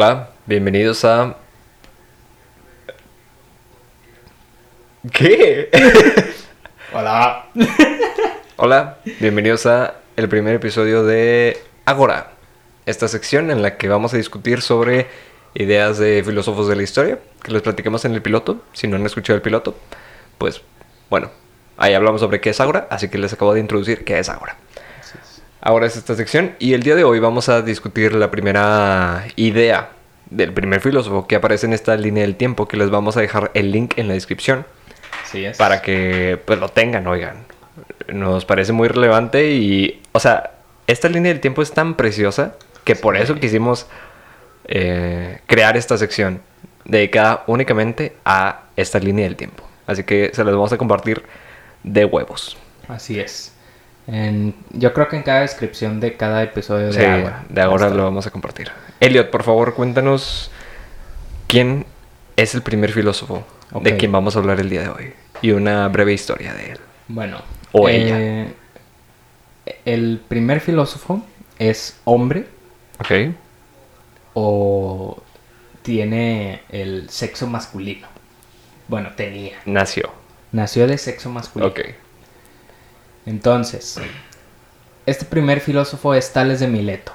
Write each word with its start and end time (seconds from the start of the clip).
Hola, 0.00 0.28
bienvenidos 0.46 1.04
a... 1.04 1.34
¿Qué? 5.12 5.70
Hola. 6.92 7.46
Hola, 8.58 8.98
bienvenidos 9.18 9.66
a 9.66 9.94
el 10.14 10.28
primer 10.28 10.54
episodio 10.54 11.02
de 11.02 11.58
Agora, 11.84 12.30
esta 12.86 13.08
sección 13.08 13.50
en 13.50 13.60
la 13.60 13.76
que 13.76 13.88
vamos 13.88 14.14
a 14.14 14.18
discutir 14.18 14.62
sobre 14.62 15.08
ideas 15.54 15.98
de 15.98 16.22
filósofos 16.24 16.68
de 16.68 16.76
la 16.76 16.84
historia, 16.84 17.18
que 17.42 17.50
les 17.50 17.62
platicamos 17.62 18.04
en 18.04 18.14
el 18.14 18.22
piloto, 18.22 18.62
si 18.74 18.86
no 18.86 18.94
han 18.94 19.04
escuchado 19.04 19.34
el 19.34 19.42
piloto, 19.42 19.74
pues 20.38 20.62
bueno, 21.10 21.32
ahí 21.76 21.94
hablamos 21.94 22.20
sobre 22.20 22.40
qué 22.40 22.50
es 22.50 22.60
Agora, 22.60 22.86
así 22.88 23.08
que 23.08 23.18
les 23.18 23.32
acabo 23.32 23.52
de 23.52 23.58
introducir 23.58 24.04
qué 24.04 24.20
es 24.20 24.28
Agora. 24.28 24.58
Ahora 25.60 25.86
es 25.86 25.96
esta 25.96 26.14
sección 26.14 26.54
y 26.58 26.74
el 26.74 26.82
día 26.82 26.94
de 26.94 27.04
hoy 27.04 27.18
vamos 27.18 27.48
a 27.48 27.62
discutir 27.62 28.14
la 28.14 28.30
primera 28.30 29.26
idea 29.36 29.90
del 30.30 30.52
primer 30.52 30.80
filósofo 30.80 31.26
que 31.26 31.36
aparece 31.36 31.66
en 31.66 31.72
esta 31.72 31.96
línea 31.96 32.22
del 32.22 32.36
tiempo, 32.36 32.68
que 32.68 32.76
les 32.76 32.90
vamos 32.90 33.16
a 33.16 33.20
dejar 33.20 33.50
el 33.54 33.72
link 33.72 33.94
en 33.96 34.08
la 34.08 34.14
descripción 34.14 34.64
Sí, 35.24 35.44
es. 35.44 35.56
para 35.56 35.82
que 35.82 36.38
pues 36.44 36.58
lo 36.60 36.68
tengan, 36.68 37.06
oigan. 37.06 37.44
Nos 38.12 38.44
parece 38.44 38.72
muy 38.72 38.88
relevante 38.88 39.50
y, 39.50 40.00
o 40.12 40.20
sea, 40.20 40.52
esta 40.86 41.08
línea 41.08 41.32
del 41.32 41.40
tiempo 41.40 41.60
es 41.60 41.72
tan 41.72 41.94
preciosa 41.94 42.54
que 42.84 42.94
por 42.94 43.16
eso 43.16 43.34
quisimos 43.34 43.86
eh, 44.66 45.40
crear 45.46 45.76
esta 45.76 45.98
sección 45.98 46.40
dedicada 46.84 47.42
únicamente 47.46 48.14
a 48.24 48.62
esta 48.76 48.98
línea 48.98 49.24
del 49.24 49.36
tiempo. 49.36 49.64
Así 49.86 50.04
que 50.04 50.30
se 50.32 50.44
las 50.44 50.54
vamos 50.54 50.72
a 50.72 50.78
compartir 50.78 51.24
de 51.82 52.04
huevos. 52.04 52.56
Así 52.86 53.18
es. 53.18 53.52
En- 54.10 54.54
yo 54.72 54.92
creo 54.94 55.06
que 55.08 55.16
en 55.16 55.22
cada 55.22 55.40
descripción 55.40 56.00
de 56.00 56.16
cada 56.16 56.42
episodio 56.42 56.90
de 56.92 57.06
Agora. 57.06 57.44
de 57.48 57.60
ahora 57.60 57.86
Hasta- 57.86 57.96
lo 57.98 58.04
vamos 58.04 58.26
a 58.26 58.30
compartir. 58.30 58.70
Elliot, 59.00 59.30
por 59.30 59.42
favor, 59.42 59.74
cuéntanos 59.74 60.50
quién 61.46 61.84
es 62.36 62.54
el 62.54 62.62
primer 62.62 62.90
filósofo 62.92 63.44
de 63.82 63.96
quien 63.98 64.10
vamos 64.10 64.34
a 64.34 64.38
hablar 64.38 64.60
el 64.60 64.70
día 64.70 64.80
de 64.82 64.88
hoy 64.88 65.12
y 65.42 65.50
una 65.50 65.86
breve 65.88 66.14
historia 66.14 66.54
de 66.54 66.72
él. 66.72 66.78
Bueno. 67.08 67.42
O 67.72 67.86
eh, 67.88 68.48
El 69.84 70.20
primer 70.26 70.60
filósofo 70.60 71.22
es 71.58 72.00
hombre 72.04 72.46
¿Ok? 73.00 73.34
o 74.34 75.22
tiene 75.82 76.62
el 76.70 77.10
sexo 77.10 77.46
masculino. 77.46 78.06
Bueno, 78.88 79.10
tenía. 79.16 79.58
Nació. 79.66 80.10
Nació 80.52 80.86
de 80.86 80.96
sexo 80.96 81.28
masculino. 81.30 81.70
Ok. 81.70 81.80
Entonces, 83.26 84.00
este 85.06 85.24
primer 85.24 85.60
filósofo 85.60 86.14
es 86.14 86.32
Tales 86.32 86.60
de 86.60 86.68
Mileto. 86.68 87.12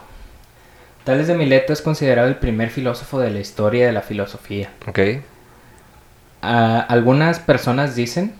Tales 1.03 1.27
de 1.27 1.35
Mileto 1.35 1.73
es 1.73 1.81
considerado 1.81 2.27
el 2.27 2.35
primer 2.37 2.69
filósofo 2.69 3.19
de 3.19 3.29
la 3.31 3.39
historia 3.39 3.85
de 3.85 3.91
la 3.91 4.01
filosofía. 4.01 4.71
Ok. 4.87 4.99
Ah, 6.41 6.85
algunas 6.89 7.39
personas 7.39 7.95
dicen 7.95 8.33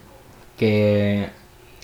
que 0.57 1.29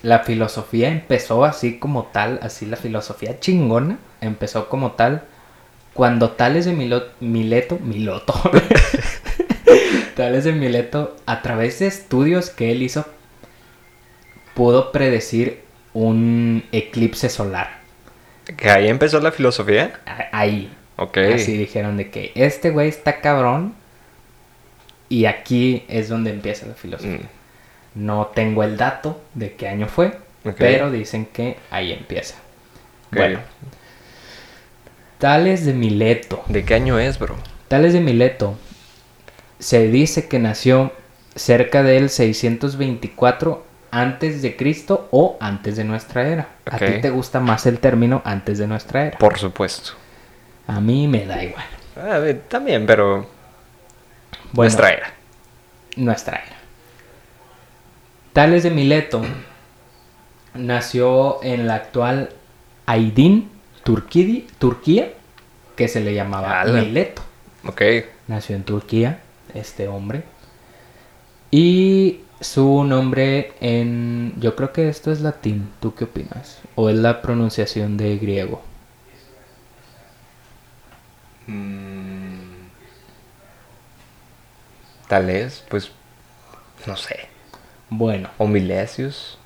la 0.04 0.20
filosofía 0.20 0.90
empezó 0.90 1.44
así 1.44 1.80
como 1.80 2.04
tal, 2.06 2.40
así 2.44 2.66
la 2.66 2.78
filosofía 2.78 3.40
chingona 3.40 3.98
empezó 4.22 4.70
como 4.70 4.92
tal 4.94 5.24
cuando 5.94 6.32
Tales 6.32 6.66
de 6.66 6.74
Milo- 6.74 7.08
Mileto, 7.20 7.78
Miloto, 7.80 8.34
Tales 10.16 10.44
de 10.44 10.54
Mileto 10.54 11.16
a 11.26 11.42
través 11.42 11.80
de 11.80 11.88
estudios 11.88 12.50
que 12.50 12.72
él 12.72 12.84
hizo 12.84 13.06
pudo 14.54 14.92
predecir 14.92 15.62
un 16.06 16.64
eclipse 16.72 17.30
solar. 17.30 17.80
Que 18.58 18.70
ahí 18.70 18.88
empezó 18.88 19.20
la 19.20 19.32
filosofía. 19.32 20.00
Ahí, 20.32 20.72
Ok. 20.98 21.18
Así 21.34 21.56
dijeron 21.58 21.96
de 21.98 22.10
que 22.10 22.32
este 22.36 22.72
güey 22.72 22.90
está 22.90 23.22
cabrón 23.22 23.74
y 25.08 25.26
aquí 25.26 25.86
es 25.88 26.10
donde 26.10 26.32
empieza 26.32 26.66
la 26.66 26.74
filosofía. 26.74 27.30
Mm, 27.96 28.06
No 28.06 28.28
tengo 28.28 28.64
el 28.64 28.76
dato 28.78 29.22
de 29.34 29.54
qué 29.54 29.68
año 29.70 29.88
fue, 29.88 30.18
pero 30.58 30.92
dicen 30.92 31.26
que 31.26 31.58
ahí 31.72 31.92
empieza. 31.94 32.36
Bueno, 33.12 33.40
Tales 35.20 35.66
de 35.66 35.74
Mileto. 35.74 36.44
¿De 36.48 36.64
qué 36.64 36.76
año 36.76 37.00
es, 37.00 37.18
bro? 37.20 37.36
Tales 37.68 37.94
de 37.94 38.02
Mileto 38.02 38.58
se 39.60 39.88
dice 39.88 40.28
que 40.28 40.40
nació 40.40 40.92
cerca 41.36 41.84
del 41.84 42.10
624 42.10 43.66
antes 43.92 44.42
de 44.42 44.56
Cristo 44.56 45.08
o 45.12 45.38
antes 45.40 45.76
de 45.78 45.84
nuestra 45.84 46.28
era. 46.28 46.48
A 46.66 46.78
ti 46.78 47.00
te 47.02 47.10
gusta 47.10 47.40
más 47.40 47.66
el 47.66 47.80
término 47.80 48.22
antes 48.26 48.58
de 48.58 48.68
nuestra 48.68 49.06
era. 49.08 49.18
Por 49.18 49.38
supuesto. 49.38 49.92
A 50.68 50.80
mí 50.80 51.08
me 51.08 51.26
da 51.26 51.44
igual. 51.44 51.66
A 51.96 52.20
ver, 52.20 52.42
también, 52.48 52.86
pero 52.86 53.28
Bueno, 54.52 54.70
nuestra 54.70 54.90
era. 54.90 55.14
nuestra 55.96 56.38
era. 56.38 56.56
Tales 58.34 58.64
de 58.64 58.70
Mileto 58.70 59.22
nació 60.54 61.44
en 61.44 61.68
la 61.68 61.76
actual 61.76 62.30
Aydin, 62.86 63.50
Turquidi- 63.84 64.46
Turquía, 64.60 65.12
que 65.76 65.88
se 65.88 66.00
le 66.00 66.14
llamaba. 66.14 66.64
Mileto. 66.66 67.22
Ok. 67.66 67.82
Nació 68.28 68.56
en 68.56 68.64
Turquía, 68.64 69.20
este 69.54 69.88
hombre. 69.88 70.24
Y 71.52 72.22
su 72.42 72.84
nombre 72.84 73.54
en... 73.62 74.34
Yo 74.40 74.56
creo 74.56 74.72
que 74.74 74.90
esto 74.90 75.12
es 75.12 75.22
latín. 75.22 75.70
¿Tú 75.80 75.94
qué 75.96 76.06
opinas? 76.06 76.60
¿O 76.76 76.90
es 76.90 76.96
la 76.98 77.22
pronunciación 77.22 77.98
de 77.98 78.18
griego? 78.18 78.62
Mm, 81.48 82.40
Tal 85.08 85.26
vez, 85.26 85.64
pues, 85.70 85.92
no 86.86 86.96
sé. 86.96 87.28
Bueno, 87.90 88.30
O 88.38 88.46
Milesius. 88.48 89.40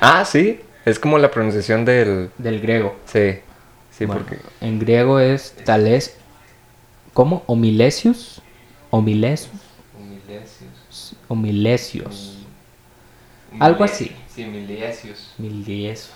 Ah, 0.00 0.24
sí. 0.24 0.60
Es 0.84 0.98
como 0.98 1.18
la 1.18 1.30
pronunciación 1.30 1.84
del... 1.84 2.30
del 2.38 2.60
griego. 2.60 2.96
Sí. 3.06 3.38
Sí, 3.92 4.06
Bueno, 4.06 4.24
porque... 4.26 4.42
En 4.60 4.78
griego 4.78 5.20
es 5.20 5.54
tales... 5.64 6.16
¿Cómo? 7.14 7.42
¿Omilesius? 7.46 8.42
¿Omilesius? 8.90 9.52
Milesius. 11.34 12.34
Omilesios. 12.34 12.34
Algo 13.60 13.84
así. 13.84 14.12
Sí, 14.34 14.44
Milesius. 14.44 15.34
Miliesos. 15.38 16.10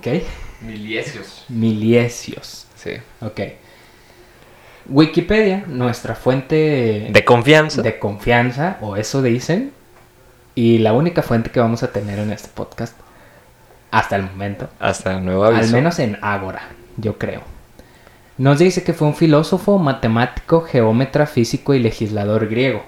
¿Qué? 0.00 0.24
Milesius. 0.60 1.44
Miliesios. 1.48 2.66
Sí. 2.76 2.90
Ok. 3.20 3.40
Wikipedia, 4.86 5.64
nuestra 5.66 6.14
fuente 6.14 7.08
De 7.10 7.24
confianza. 7.24 7.80
de 7.82 7.98
confianza, 7.98 8.76
o 8.82 8.96
eso 8.96 9.22
dicen, 9.22 9.72
y 10.54 10.78
la 10.78 10.92
única 10.92 11.22
fuente 11.22 11.50
que 11.50 11.58
vamos 11.60 11.82
a 11.82 11.90
tener 11.90 12.18
en 12.18 12.30
este 12.30 12.48
podcast, 12.48 12.94
hasta 13.90 14.16
el 14.16 14.24
momento, 14.24 14.68
Hasta 14.78 15.20
nuevo 15.20 15.44
aviso. 15.44 15.62
al 15.64 15.72
menos 15.72 15.98
en 16.00 16.18
Ágora, 16.20 16.68
yo 16.96 17.16
creo. 17.18 17.42
Nos 18.36 18.58
dice 18.58 18.82
que 18.82 18.92
fue 18.92 19.08
un 19.08 19.14
filósofo, 19.14 19.78
matemático, 19.78 20.60
geómetra, 20.62 21.26
físico 21.26 21.72
y 21.72 21.78
legislador 21.78 22.48
griego. 22.48 22.84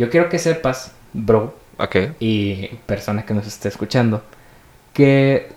Yo 0.00 0.08
quiero 0.08 0.30
que 0.30 0.38
sepas, 0.38 0.92
bro, 1.12 1.54
Ok. 1.78 1.96
y 2.20 2.68
persona 2.86 3.26
que 3.26 3.34
nos 3.34 3.46
esté 3.46 3.68
escuchando, 3.68 4.22
que 4.94 5.48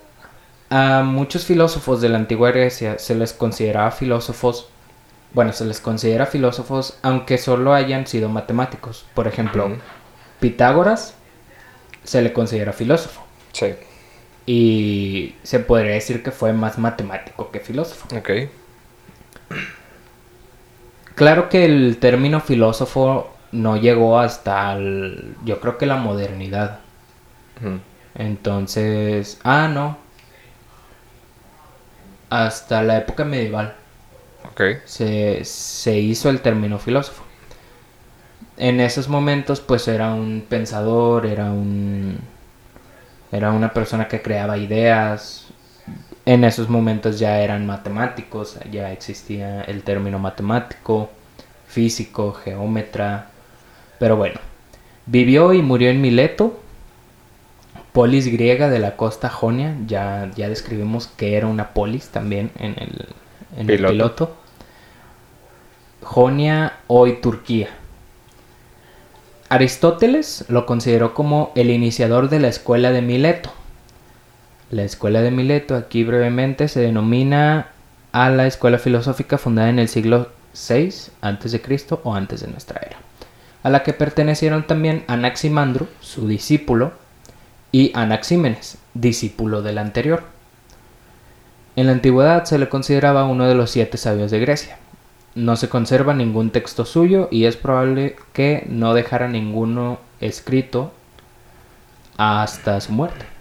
a 0.69 1.03
muchos 1.03 1.45
filósofos 1.45 2.01
de 2.01 2.09
la 2.09 2.17
antigua 2.17 2.51
Grecia 2.51 2.99
se 2.99 3.15
les 3.15 3.31
consideraba 3.31 3.89
filósofos, 3.91 4.67
bueno, 5.33 5.53
se 5.53 5.63
les 5.63 5.79
considera 5.79 6.25
filósofos 6.25 6.97
aunque 7.03 7.37
solo 7.37 7.73
hayan 7.73 8.05
sido 8.05 8.27
matemáticos. 8.27 9.05
Por 9.13 9.29
ejemplo. 9.29 9.77
Pitágoras 10.41 11.13
se 12.03 12.21
le 12.21 12.33
considera 12.33 12.73
filósofo 12.73 13.23
Sí. 13.53 13.75
y 14.45 15.35
se 15.43 15.59
podría 15.59 15.93
decir 15.93 16.21
que 16.21 16.31
fue 16.31 16.51
más 16.51 16.77
matemático 16.77 17.49
que 17.49 17.61
filósofo. 17.61 18.13
Ok. 18.13 18.29
Claro 21.15 21.47
que 21.47 21.63
el 21.63 21.97
término 21.97 22.41
filósofo 22.41 23.32
no 23.53 23.77
llegó 23.77 24.19
hasta, 24.19 24.73
el- 24.75 25.35
yo 25.45 25.59
creo 25.61 25.77
que 25.77 25.85
la 25.87 25.97
modernidad. 25.97 26.79
Entonces, 28.15 29.39
ah, 29.43 29.67
no. 29.67 29.97
Hasta 32.29 32.81
la 32.83 32.97
época 32.97 33.23
medieval 33.23 33.75
se, 34.85 35.43
se 35.45 35.97
hizo 35.99 36.29
el 36.29 36.41
término 36.41 36.79
filósofo. 36.79 37.23
En 38.57 38.79
esos 38.79 39.09
momentos, 39.09 39.61
pues 39.61 39.87
era 39.87 40.13
un 40.13 40.43
pensador, 40.47 41.25
era 41.27 41.51
un. 41.51 42.19
Era 43.31 43.51
una 43.51 43.73
persona 43.73 44.07
que 44.07 44.21
creaba 44.21 44.57
ideas. 44.57 45.47
En 46.25 46.43
esos 46.45 46.69
momentos 46.69 47.19
ya 47.19 47.39
eran 47.41 47.65
matemáticos, 47.67 48.59
ya 48.71 48.91
existía 48.93 49.63
el 49.63 49.83
término 49.83 50.19
matemático, 50.19 51.11
físico, 51.67 52.33
geómetra. 52.33 53.29
Pero 54.03 54.17
bueno, 54.17 54.37
vivió 55.05 55.53
y 55.53 55.61
murió 55.61 55.89
en 55.89 56.01
Mileto, 56.01 56.59
polis 57.93 58.27
griega 58.27 58.69
de 58.69 58.79
la 58.79 58.97
costa 58.97 59.29
jonia. 59.29 59.77
Ya, 59.87 60.29
ya 60.35 60.49
describimos 60.49 61.07
que 61.07 61.37
era 61.37 61.47
una 61.47 61.69
polis 61.69 62.09
también 62.09 62.51
en 62.59 62.71
el, 62.71 63.07
en 63.55 63.59
el 63.61 63.65
Piloto. 63.77 63.93
piloto. 63.93 64.35
Jonia, 66.01 66.79
hoy 66.87 67.21
Turquía. 67.21 67.69
Aristóteles 69.47 70.43
lo 70.49 70.65
consideró 70.65 71.13
como 71.13 71.53
el 71.55 71.69
iniciador 71.69 72.27
de 72.27 72.41
la 72.41 72.49
escuela 72.49 72.91
de 72.91 73.01
Mileto. 73.01 73.53
La 74.69 74.83
escuela 74.83 75.21
de 75.21 75.31
Mileto 75.31 75.77
aquí 75.77 76.03
brevemente 76.03 76.67
se 76.67 76.81
denomina 76.81 77.67
a 78.11 78.29
la 78.29 78.47
escuela 78.47 78.79
filosófica 78.79 79.37
fundada 79.37 79.69
en 79.69 79.79
el 79.79 79.87
siglo 79.87 80.27
VI 80.53 80.89
a.C. 81.21 81.87
o 82.03 82.13
antes 82.13 82.41
de 82.41 82.47
nuestra 82.47 82.81
era, 82.85 82.97
a 83.63 83.69
la 83.69 83.83
que 83.83 83.93
pertenecieron 83.93 84.67
también 84.67 85.05
Anaximandro, 85.07 85.87
su 86.01 86.27
discípulo, 86.27 86.91
y 87.71 87.91
Anaxímenes, 87.95 88.77
discípulo 88.93 89.61
del 89.61 89.79
anterior. 89.79 90.23
En 91.75 91.87
la 91.87 91.93
antigüedad 91.93 92.43
se 92.43 92.59
le 92.59 92.69
consideraba 92.69 93.23
uno 93.23 93.47
de 93.47 93.55
los 93.55 93.71
siete 93.71 93.97
sabios 93.97 94.29
de 94.29 94.39
Grecia. 94.39 94.77
No 95.33 95.55
se 95.55 95.69
conserva 95.69 96.13
ningún 96.13 96.51
texto 96.51 96.85
suyo 96.85 97.29
y 97.31 97.45
es 97.45 97.57
probable 97.57 98.15
que 98.33 98.67
no 98.69 98.93
dejara 98.93 99.27
ninguno 99.27 99.97
escrito 100.19 100.93
hasta 102.17 102.79
su 102.79 102.91
muerte. 102.91 103.32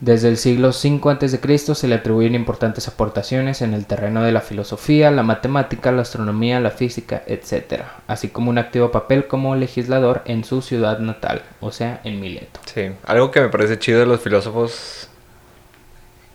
Desde 0.00 0.28
el 0.28 0.38
siglo 0.38 0.70
V 0.70 1.10
a.C. 1.10 1.74
se 1.74 1.86
le 1.86 1.94
atribuyen 1.94 2.34
importantes 2.34 2.88
aportaciones 2.88 3.60
en 3.60 3.74
el 3.74 3.84
terreno 3.84 4.22
de 4.22 4.32
la 4.32 4.40
filosofía, 4.40 5.10
la 5.10 5.22
matemática, 5.22 5.92
la 5.92 6.00
astronomía, 6.02 6.58
la 6.58 6.70
física, 6.70 7.22
etc., 7.26 7.82
así 8.06 8.28
como 8.28 8.48
un 8.48 8.56
activo 8.56 8.90
papel 8.90 9.26
como 9.26 9.54
legislador 9.56 10.22
en 10.24 10.42
su 10.44 10.62
ciudad 10.62 11.00
natal, 11.00 11.42
o 11.60 11.70
sea, 11.70 12.00
en 12.04 12.18
Mileto. 12.18 12.60
Sí, 12.64 12.92
algo 13.04 13.30
que 13.30 13.42
me 13.42 13.50
parece 13.50 13.78
chido 13.78 14.00
de 14.00 14.06
los 14.06 14.22
filósofos 14.22 15.10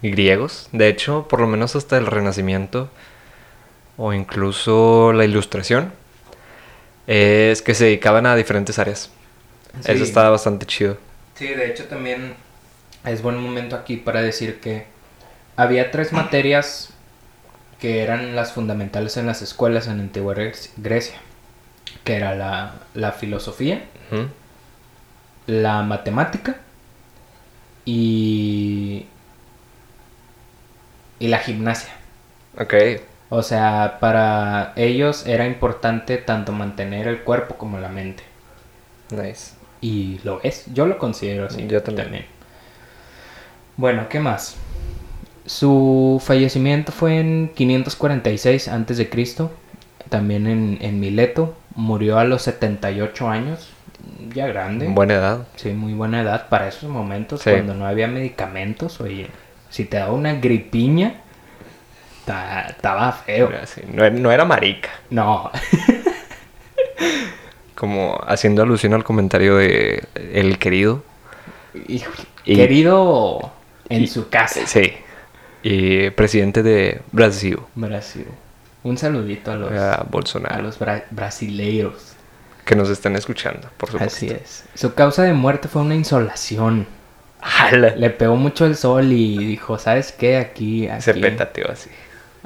griegos, 0.03 0.69
de 0.71 0.87
hecho, 0.87 1.27
por 1.27 1.39
lo 1.41 1.47
menos 1.47 1.75
hasta 1.75 1.97
el 1.97 2.05
Renacimiento 2.05 2.91
o 3.97 4.13
incluso 4.13 5.11
la 5.11 5.25
Ilustración, 5.25 5.91
es 7.07 7.63
que 7.63 7.73
se 7.73 7.85
dedicaban 7.85 8.27
a 8.27 8.35
diferentes 8.35 8.77
áreas. 8.77 9.09
Sí. 9.81 9.91
Eso 9.91 10.03
estaba 10.03 10.29
bastante 10.29 10.67
chido. 10.67 10.97
Sí, 11.33 11.47
de 11.47 11.71
hecho 11.71 11.85
también 11.85 12.35
es 13.05 13.21
buen 13.21 13.37
momento 13.37 13.75
aquí 13.75 13.97
para 13.97 14.21
decir 14.21 14.59
que 14.59 14.85
había 15.55 15.91
tres 15.91 16.11
materias 16.11 16.89
que 17.79 18.01
eran 18.03 18.35
las 18.35 18.53
fundamentales 18.53 19.17
en 19.17 19.25
las 19.27 19.41
escuelas 19.41 19.87
en 19.87 19.99
antigua 19.99 20.33
Gre- 20.35 20.69
Grecia, 20.77 21.17
que 22.03 22.15
era 22.15 22.35
la, 22.35 22.75
la 22.93 23.11
filosofía, 23.11 23.83
la 25.47 25.81
matemática 25.83 26.57
y, 27.85 29.05
y 31.19 31.27
la 31.27 31.39
gimnasia. 31.39 31.93
Ok, 32.57 32.73
O 33.29 33.41
sea, 33.43 33.97
para 33.99 34.73
ellos 34.75 35.25
era 35.27 35.45
importante 35.45 36.17
tanto 36.17 36.51
mantener 36.51 37.07
el 37.07 37.21
cuerpo 37.23 37.55
como 37.57 37.79
la 37.79 37.89
mente. 37.89 38.23
nice. 39.11 39.53
Y 39.81 40.19
lo 40.23 40.41
es, 40.41 40.65
yo 40.73 40.85
lo 40.87 40.97
considero 40.97 41.45
así. 41.45 41.67
Yo 41.67 41.83
también. 41.83 42.25
Bueno, 43.77 44.07
¿qué 44.09 44.19
más? 44.19 44.55
Su 45.45 46.21
fallecimiento 46.23 46.91
fue 46.91 47.19
en 47.19 47.51
546 47.55 48.67
a.C., 48.67 49.09
también 50.09 50.47
en, 50.47 50.77
en 50.81 50.99
Mileto. 50.99 51.55
Murió 51.75 52.17
a 52.19 52.23
los 52.23 52.41
78 52.43 53.27
años, 53.29 53.69
ya 54.33 54.47
grande. 54.47 54.87
Buena 54.87 55.15
edad. 55.15 55.47
Sí, 55.55 55.71
muy 55.71 55.93
buena 55.93 56.21
edad 56.21 56.47
para 56.47 56.67
esos 56.69 56.89
momentos, 56.89 57.41
Sí. 57.41 57.49
cuando 57.51 57.73
no 57.73 57.85
había 57.85 58.07
medicamentos. 58.07 59.01
Oye, 59.01 59.27
si 59.69 59.83
te 59.85 59.97
daba 59.97 60.13
una 60.13 60.33
gripiña, 60.35 61.15
ta- 62.25 62.67
estaba 62.69 63.11
feo. 63.11 63.49
No, 63.93 64.05
era- 64.05 64.15
no 64.15 64.31
era 64.31 64.45
marica. 64.45 64.89
No, 65.09 65.51
Como 67.75 68.17
haciendo 68.25 68.63
alusión 68.63 68.93
al 68.93 69.03
comentario 69.03 69.57
de 69.57 70.03
El 70.15 70.57
Querido. 70.59 71.03
Y- 71.87 72.01
querido 72.45 73.51
en 73.89 74.03
y- 74.03 74.07
su 74.07 74.29
casa. 74.29 74.65
Sí. 74.65 74.93
Y 75.63 76.09
presidente 76.11 76.61
de 76.63 77.01
Brasil. 77.11 77.57
Brasil. 77.75 78.27
Un 78.83 78.97
saludito 78.97 79.51
a 79.51 79.55
los, 79.55 79.71
A 79.71 79.95
a 79.95 80.03
Bolsonaro. 80.03 80.61
los 80.61 80.79
bra- 80.79 81.03
brasileiros. 81.09 82.13
Que 82.65 82.75
nos 82.75 82.89
están 82.89 83.15
escuchando, 83.15 83.69
por 83.77 83.89
supuesto. 83.91 84.15
Así 84.15 84.27
es. 84.27 84.63
Su 84.75 84.93
causa 84.93 85.23
de 85.23 85.33
muerte 85.33 85.67
fue 85.67 85.81
una 85.81 85.95
insolación. 85.95 86.87
¡Hala! 87.41 87.95
Le 87.95 88.09
pegó 88.09 88.35
mucho 88.35 88.65
el 88.65 88.75
sol 88.75 89.11
y 89.11 89.37
dijo, 89.37 89.77
¿sabes 89.77 90.11
qué? 90.11 90.37
Aquí, 90.37 90.87
aquí, 90.87 91.01
Se 91.03 91.13
petateó 91.13 91.69
así. 91.71 91.89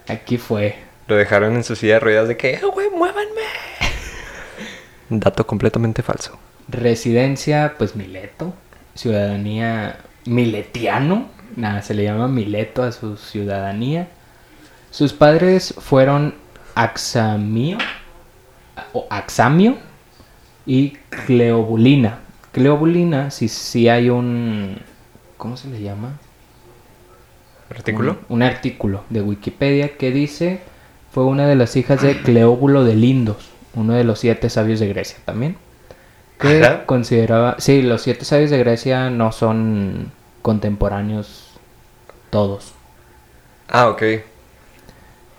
aquí 0.07 0.38
fue. 0.38 0.75
Lo 1.07 1.15
dejaron 1.15 1.56
en 1.56 1.63
su 1.63 1.75
silla 1.75 1.95
de 1.95 2.00
ruedas 2.01 2.27
de 2.27 2.35
que, 2.38 2.53
"Eh, 2.56 2.62
güey, 2.74 2.89
muévanme. 2.89 3.42
Dato 5.09 5.45
completamente 5.47 6.03
falso. 6.03 6.38
Residencia, 6.68 7.75
pues 7.77 7.95
Mileto. 7.95 8.53
Ciudadanía 8.95 9.97
miletiano. 10.25 11.27
Nada, 11.56 11.81
se 11.81 11.94
le 11.94 12.04
llama 12.04 12.27
Mileto 12.27 12.83
a 12.83 12.92
su 12.92 13.18
ciudadanía. 13.18 14.10
Sus 14.92 15.13
padres 15.13 15.74
fueron 15.77 16.36
Axamio 16.75 17.77
o 18.94 19.07
Axamio 19.10 19.77
y 20.66 20.92
Cleobulina. 21.25 22.19
Cleobulina, 22.51 23.31
si, 23.31 23.48
si 23.48 23.89
hay 23.89 24.10
un... 24.10 24.77
¿Cómo 25.38 25.57
se 25.57 25.68
le 25.69 25.81
llama? 25.81 26.19
¿Artículo? 27.69 28.19
Un, 28.30 28.38
un 28.38 28.44
artículo 28.44 29.04
de 29.10 29.21
Wikipedia 29.21 29.98
que 29.98 30.12
dice 30.12 30.62
fue 31.12 31.25
una 31.25 31.48
de 31.48 31.56
las 31.56 31.75
hijas 31.75 32.01
de 32.01 32.21
Cleóbulo 32.21 32.83
de 32.83 32.95
Lindos, 32.95 33.50
uno 33.74 33.94
de 33.94 34.04
los 34.04 34.19
siete 34.19 34.50
sabios 34.50 34.80
de 34.80 34.88
Grecia 34.88 35.18
también. 35.25 35.57
Que 36.39 36.63
Ajá. 36.63 36.86
consideraba, 36.86 37.56
sí, 37.59 37.81
los 37.81 38.01
siete 38.01 38.24
sabios 38.25 38.50
de 38.50 38.57
Grecia 38.57 39.09
no 39.09 39.31
son 39.31 40.12
contemporáneos 40.41 41.51
todos. 42.30 42.74
Ah, 43.68 43.89
ok. 43.89 44.01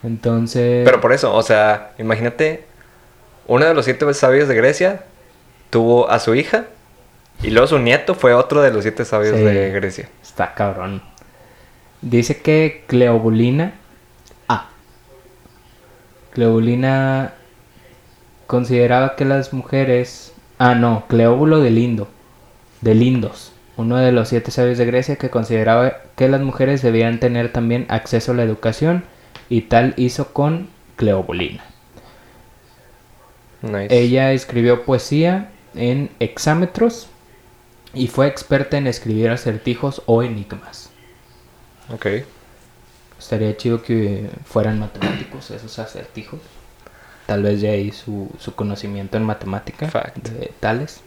Entonces, 0.03 0.85
Pero 0.85 1.01
por 1.01 1.13
eso, 1.13 1.35
o 1.35 1.43
sea, 1.43 1.93
imagínate, 1.99 2.65
uno 3.47 3.65
de 3.65 3.75
los 3.75 3.85
siete 3.85 4.13
sabios 4.15 4.49
de 4.49 4.55
Grecia 4.55 5.05
tuvo 5.71 6.09
a 6.11 6.19
su 6.19 6.35
hija 6.35 6.67
y 7.43 7.51
luego 7.51 7.67
su 7.67 7.79
nieto 7.79 8.15
fue 8.15 8.35
otro 8.35 8.61
de 8.63 8.71
los 8.71 8.83
siete 8.83 9.05
sabios 9.05 9.37
Sí. 9.37 9.43
de 9.45 9.71
Grecia. 9.71 10.09
está 10.23 10.55
cabrón. 10.55 11.03
Dice 12.03 12.41
que 12.41 12.85
Cleobulina, 12.87 13.75
ah, 14.49 14.69
Cleobulina 16.33 17.35
consideraba 18.47 19.17
que 19.17 19.25
las 19.25 19.53
mujeres, 19.53 20.33
ah 20.61 20.75
no, 20.75 21.07
Cleóbulo 21.09 21.61
de 21.61 21.71
Lindo, 21.71 22.07
de 22.83 22.95
Lindos, 22.95 23.53
uno 23.79 23.97
de 23.97 24.13
los 24.13 24.29
siete 24.29 24.51
sabios 24.51 24.77
de 24.77 24.85
Grecia 24.85 25.17
que 25.17 25.31
consideraba 25.31 26.03
que 26.17 26.29
las 26.29 26.43
mujeres 26.43 26.83
debían 26.83 27.19
tener 27.19 27.51
también 27.51 27.87
acceso 27.89 28.33
a 28.33 28.35
la 28.35 28.43
educación 28.43 29.05
y 29.49 29.63
tal 29.63 29.95
hizo 29.97 30.35
con 30.35 30.69
Cleobulina. 30.97 31.65
Nice. 33.63 33.87
Ella 33.89 34.33
escribió 34.33 34.85
poesía 34.85 35.51
en 35.75 36.11
hexámetros 36.21 37.09
y 37.95 38.09
fue 38.09 38.27
experta 38.27 38.77
en 38.77 38.87
escribir 38.87 39.31
acertijos 39.31 40.03
o 40.05 40.23
enigmas. 40.23 40.91
Ok. 41.91 42.07
Estaría 43.19 43.57
chido 43.57 43.83
que 43.83 44.29
fueran 44.45 44.79
matemáticos 44.79 45.51
esos 45.51 45.79
acertijos. 45.79 46.41
Tal 47.31 47.45
vez 47.45 47.61
de 47.61 47.69
ahí 47.71 47.93
su, 47.93 48.29
su 48.41 48.57
conocimiento 48.57 49.17
en 49.17 49.23
matemática 49.23 49.89
Fact. 49.89 50.31
de 50.31 50.53
Tales. 50.59 51.01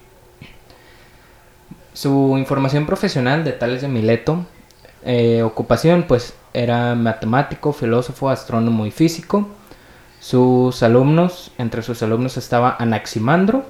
Su 1.94 2.38
información 2.38 2.86
profesional 2.86 3.44
de 3.44 3.52
Tales 3.52 3.82
de 3.82 3.90
Mileto, 3.90 4.46
eh, 5.04 5.44
ocupación, 5.44 6.04
pues 6.04 6.34
era 6.54 6.96
matemático, 6.96 7.74
filósofo, 7.74 8.30
astrónomo 8.30 8.86
y 8.86 8.92
físico. 8.92 9.50
Sus 10.22 10.82
alumnos, 10.82 11.52
entre 11.58 11.82
sus 11.82 12.02
alumnos 12.04 12.38
estaba 12.38 12.78
Anaximandro, 12.80 13.66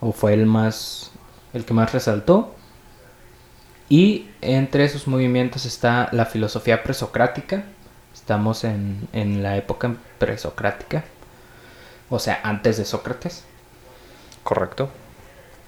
o 0.00 0.12
fue 0.12 0.32
el 0.32 0.46
más, 0.46 1.10
el 1.52 1.66
que 1.66 1.74
más 1.74 1.92
resaltó. 1.92 2.54
Y 3.90 4.30
entre 4.40 4.88
sus 4.88 5.06
movimientos 5.06 5.66
está 5.66 6.08
la 6.12 6.24
filosofía 6.24 6.82
presocrática. 6.82 7.64
Estamos 8.14 8.64
en, 8.64 9.06
en 9.12 9.42
la 9.42 9.58
época 9.58 9.96
presocrática. 10.18 11.04
O 12.10 12.18
sea, 12.18 12.40
antes 12.42 12.76
de 12.76 12.84
Sócrates. 12.84 13.44
Correcto. 14.42 14.90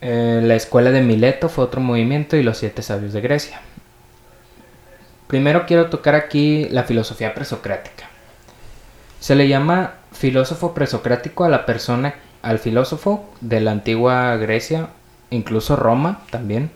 Eh, 0.01 0.41
la 0.43 0.57
escuela 0.57 0.91
de 0.91 1.01
Mileto 1.01 1.49
fue 1.49 1.65
otro 1.65 1.81
movimiento 1.81 2.37
y 2.37 2.43
los 2.43 2.59
siete 2.59 2.83
sabios 2.83 3.13
de 3.13 3.21
Grecia. 3.21 3.61
Primero 5.29 5.65
quiero 5.65 5.89
tocar 5.89 6.17
aquí 6.17 6.69
la 6.71 6.83
filosofía 6.83 7.35
presocrática. 7.35 8.09
Se 9.21 9.37
le 9.37 9.49
llama 9.49 9.95
filósofo 10.13 10.75
presocrático 10.75 11.45
a 11.45 11.49
la 11.49 11.65
persona, 11.65 12.17
al 12.43 12.59
filósofo 12.59 13.33
de 13.41 13.61
la 13.61 13.71
antigua 13.71 14.37
Grecia, 14.37 14.89
incluso 15.31 15.77
Roma 15.77 16.23
también, 16.31 16.71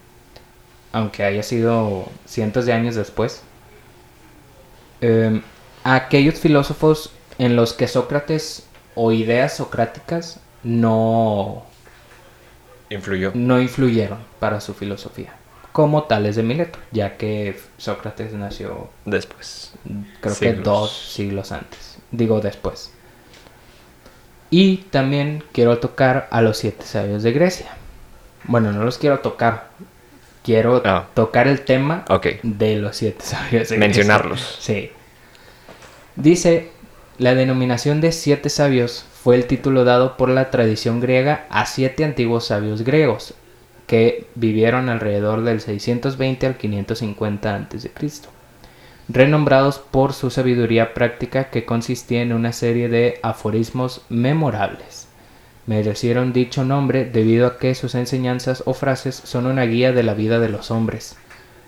aunque 0.93 1.25
haya 1.25 1.43
sido 1.43 2.09
cientos 2.25 2.65
de 2.65 2.73
años 2.73 2.95
después. 2.95 3.43
Eh, 5.01 5.43
a 5.83 5.95
aquellos 5.97 6.37
filósofos 6.37 7.11
en 7.39 7.57
los 7.57 7.73
que 7.73 7.89
Sócrates 7.89 8.66
o 8.97 9.13
ideas 9.13 9.57
socráticas 9.57 10.41
no, 10.65 11.65
Influyó. 12.91 13.31
no 13.35 13.61
influyeron 13.61 14.19
para 14.41 14.61
su 14.61 14.75
filosofía, 14.75 15.33
como 15.73 16.05
Tales 16.05 16.35
de 16.35 16.43
Mileto, 16.43 16.79
ya 16.91 17.17
que 17.17 17.61
Sócrates 17.79 18.33
nació 18.33 18.89
Después. 19.05 19.73
creo 20.21 20.35
que 20.37 20.53
dos 20.55 20.91
siglos 20.93 21.53
antes, 21.53 21.99
digo 22.11 22.41
después. 22.41 22.91
Y 24.51 24.79
también 24.91 25.43
quiero 25.53 25.79
tocar 25.79 26.29
a 26.31 26.41
los 26.41 26.57
siete 26.59 26.85
sabios 26.85 27.23
de 27.23 27.33
Grecia. 27.33 27.69
Bueno, 28.45 28.73
no 28.73 28.85
los 28.85 28.97
quiero 28.99 29.19
tocar, 29.19 29.69
quiero 30.45 30.81
Ah. 30.85 31.07
tocar 31.15 31.49
el 31.49 31.63
tema 31.63 32.05
Ok. 32.09 32.27
de 32.43 32.77
los 32.77 32.97
siete 32.97 33.25
sabios 33.25 33.69
de 33.69 33.77
Mencionarlos. 33.77 34.41
Grecia. 34.41 34.63
Sí. 34.89 34.91
Dice, 36.15 36.71
la 37.19 37.35
denominación 37.35 38.03
de 38.03 38.13
siete 38.13 38.51
sabios 38.51 39.07
fue 39.23 39.37
el 39.37 39.47
título 39.47 39.85
dado 39.85 40.19
por 40.19 40.29
la 40.29 40.51
tradición 40.51 41.01
griega 41.01 41.47
a 41.49 41.65
siete 41.65 42.05
antiguos 42.05 42.47
sabios 42.47 42.83
griegos 42.83 43.35
que 43.87 44.27
vivieron 44.35 44.89
alrededor 44.89 45.43
del 45.43 45.61
620 45.61 46.47
al 46.47 46.57
550 46.57 47.55
a.C., 47.55 47.91
renombrados 49.09 49.79
por 49.79 50.13
su 50.13 50.31
sabiduría 50.31 50.93
práctica 50.93 51.49
que 51.51 51.65
consistía 51.65 52.23
en 52.23 52.33
una 52.33 52.53
serie 52.53 52.89
de 52.89 53.19
aforismos 53.23 54.03
memorables. 54.09 55.07
Merecieron 55.67 56.33
dicho 56.33 56.65
nombre 56.65 57.05
debido 57.05 57.47
a 57.47 57.59
que 57.59 57.75
sus 57.75 57.95
enseñanzas 57.95 58.63
o 58.67 58.75
frases 58.75 59.15
son 59.15 59.47
una 59.47 59.65
guía 59.65 59.93
de 59.93 60.03
la 60.03 60.15
vida 60.15 60.39
de 60.39 60.49
los 60.49 60.71
hombres. 60.71 61.17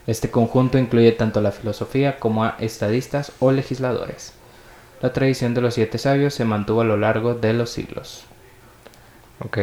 Este 0.07 0.31
conjunto 0.31 0.79
incluye 0.79 1.13
tanto 1.13 1.41
la 1.41 1.53
filosofía 1.53 2.19
como 2.19 2.45
a 2.45 2.57
estadistas 2.59 3.33
o 3.39 3.53
legisladores. 3.53 4.38
La 5.01 5.13
tradición 5.13 5.55
de 5.55 5.61
los 5.61 5.75
siete 5.75 5.99
sabios 5.99 6.35
se 6.35 6.45
mantuvo 6.45 6.81
a 6.81 6.85
lo 6.85 6.97
largo 6.97 7.35
de 7.35 7.53
los 7.53 7.71
siglos. 7.71 8.25
Ok. 9.41 9.59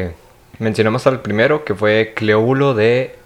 Mencionamos 0.60 1.06
al 1.08 1.22
primero 1.22 1.66
que 1.66 1.76
fue 1.76 2.14
Cleóbulo 2.16 2.74
de, 2.74 3.20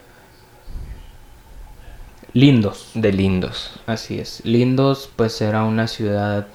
Lindos. 2.32 2.90
de 2.94 3.12
Lindos. 3.12 3.80
Así 3.86 4.18
es. 4.20 4.44
Lindos 4.44 5.10
pues 5.16 5.40
era 5.40 5.64
una 5.64 5.86
ciudad 5.88 6.46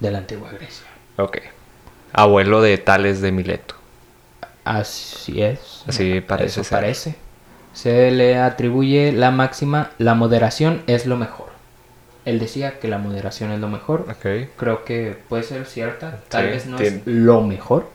de 0.00 0.10
la 0.10 0.18
antigua 0.18 0.50
Grecia. 0.52 0.86
Ok. 1.16 1.38
Abuelo 2.12 2.60
de 2.60 2.78
Tales 2.78 3.20
de 3.20 3.32
Mileto. 3.32 3.74
Así 4.64 5.42
es. 5.42 5.82
Así 5.86 6.20
parece 6.20 6.60
Eso 6.60 6.64
ser. 6.64 6.78
parece. 6.78 7.16
Se 7.72 8.10
le 8.10 8.38
atribuye 8.38 9.12
la 9.12 9.30
máxima, 9.30 9.92
la 9.98 10.14
moderación 10.14 10.82
es 10.86 11.06
lo 11.06 11.16
mejor. 11.16 11.51
Él 12.24 12.38
decía 12.38 12.78
que 12.78 12.86
la 12.88 12.98
moderación 12.98 13.50
es 13.50 13.58
lo 13.60 13.68
mejor. 13.68 14.06
Ok. 14.08 14.48
Creo 14.56 14.84
que 14.84 15.16
puede 15.28 15.42
ser 15.42 15.66
cierta. 15.66 16.20
Tal 16.28 16.44
Sí, 16.44 16.50
vez 16.50 16.66
no 16.66 16.76
tiene- 16.76 16.96
es 16.98 17.06
lo 17.06 17.42
mejor, 17.42 17.88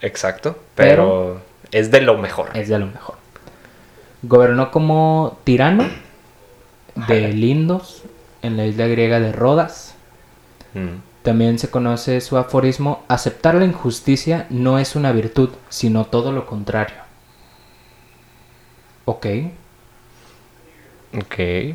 Exacto. 0.00 0.56
Pero- 0.76 1.40
Pero, 1.42 1.42
es 1.72 1.90
de 1.90 2.00
lo 2.02 2.16
mejor. 2.18 2.50
es 2.54 2.68
de 2.68 2.78
lo 2.78 2.86
mejor. 2.86 3.16
Gobernó 4.22 4.70
como 4.70 5.38
tirano 5.44 5.88
de 7.08 7.32
Lindos 7.32 8.02
en 8.42 8.56
la 8.56 8.64
isla 8.66 8.86
griega 8.86 9.18
de 9.18 9.32
Rodas. 9.32 9.94
Mm. 10.74 11.00
También 11.24 11.58
se 11.58 11.68
conoce 11.68 12.20
su 12.20 12.36
aforismo, 12.38 13.02
aceptar 13.08 13.56
la 13.56 13.64
injusticia 13.64 14.46
no 14.50 14.78
es 14.78 14.94
una 14.96 15.10
virtud, 15.12 15.50
sino 15.68 16.04
todo 16.04 16.30
lo 16.32 16.46
contrario. 16.46 16.96
Ok. 19.04 19.26
Ok. 21.16 21.74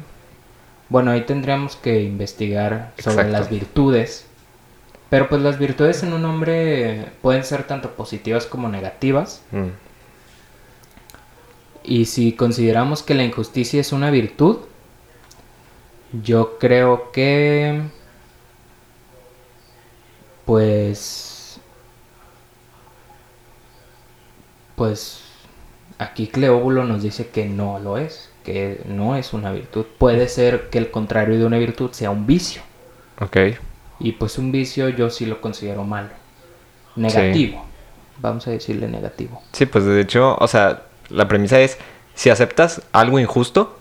Bueno, 0.94 1.10
ahí 1.10 1.22
tendríamos 1.22 1.76
que 1.76 2.04
investigar 2.04 2.94
sobre 3.00 3.24
Exacto. 3.24 3.32
las 3.32 3.50
virtudes. 3.50 4.28
Pero 5.10 5.28
pues 5.28 5.42
las 5.42 5.58
virtudes 5.58 6.04
en 6.04 6.14
un 6.14 6.24
hombre 6.24 7.08
pueden 7.24 7.44
ser 7.44 7.64
tanto 7.64 7.96
positivas 7.96 8.46
como 8.46 8.70
negativas. 8.70 9.42
Mm. 9.50 9.70
Y 11.84 12.06
si 12.06 12.34
consideramos 12.34 13.02
que 13.02 13.16
la 13.16 13.24
injusticia 13.24 13.82
es 13.82 13.92
una 13.92 14.12
virtud, 14.12 14.58
yo 16.12 16.60
creo 16.60 17.12
que... 17.12 17.82
Pues... 20.46 21.60
Pues 24.76 25.24
aquí 25.98 26.28
Cleóbulo 26.28 26.84
nos 26.84 27.02
dice 27.02 27.30
que 27.30 27.48
no 27.48 27.80
lo 27.80 27.98
es, 27.98 28.30
que 28.44 28.82
no 28.86 29.16
es 29.16 29.34
una 29.34 29.52
virtud. 29.52 29.86
Puede 29.98 30.28
ser 30.28 30.70
que 30.70 30.78
el 30.78 30.92
contrario 30.92 31.38
de 31.40 31.46
una 31.46 31.58
virtud 31.58 31.92
sea 31.92 32.12
un 32.12 32.26
vicio. 32.26 32.62
Ok. 33.20 33.38
Y 34.00 34.14
pues 34.14 34.38
un 34.38 34.52
vicio 34.52 34.90
yo 34.90 35.10
sí 35.10 35.26
lo 35.26 35.42
considero 35.42 35.84
malo. 35.84 36.10
Negativo. 36.96 37.66
Vamos 38.20 38.48
a 38.48 38.52
decirle 38.52 38.88
negativo. 38.88 39.42
Sí, 39.52 39.66
pues 39.66 39.86
de 39.86 40.00
hecho, 40.02 40.36
o 40.40 40.48
sea, 40.48 40.84
la 41.10 41.28
premisa 41.28 41.60
es, 41.60 41.78
si 42.14 42.30
aceptas 42.30 42.82
algo 42.92 43.20
injusto, 43.20 43.78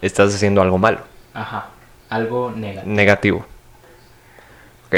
estás 0.00 0.34
haciendo 0.34 0.62
algo 0.62 0.78
malo, 0.78 1.00
Ajá. 1.34 1.68
Algo 2.08 2.50
negativo. 2.50 2.92
negativo. 2.92 3.46
Ok. 4.88 4.96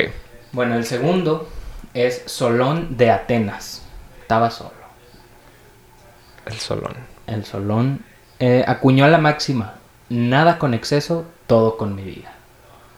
Bueno, 0.52 0.74
el 0.74 0.84
segundo 0.84 1.48
es 1.92 2.22
Solón 2.26 2.96
de 2.96 3.10
Atenas. 3.10 3.82
Estaba 4.20 4.50
solo. 4.50 4.72
El 6.46 6.54
solón. 6.54 6.94
El 7.26 7.44
Solón 7.44 8.04
eh, 8.38 8.64
acuñó 8.66 9.06
la 9.08 9.18
máxima. 9.18 9.74
Nada 10.08 10.58
con 10.58 10.74
exceso, 10.74 11.24
todo 11.46 11.76
con 11.76 11.94
medida. 11.94 12.32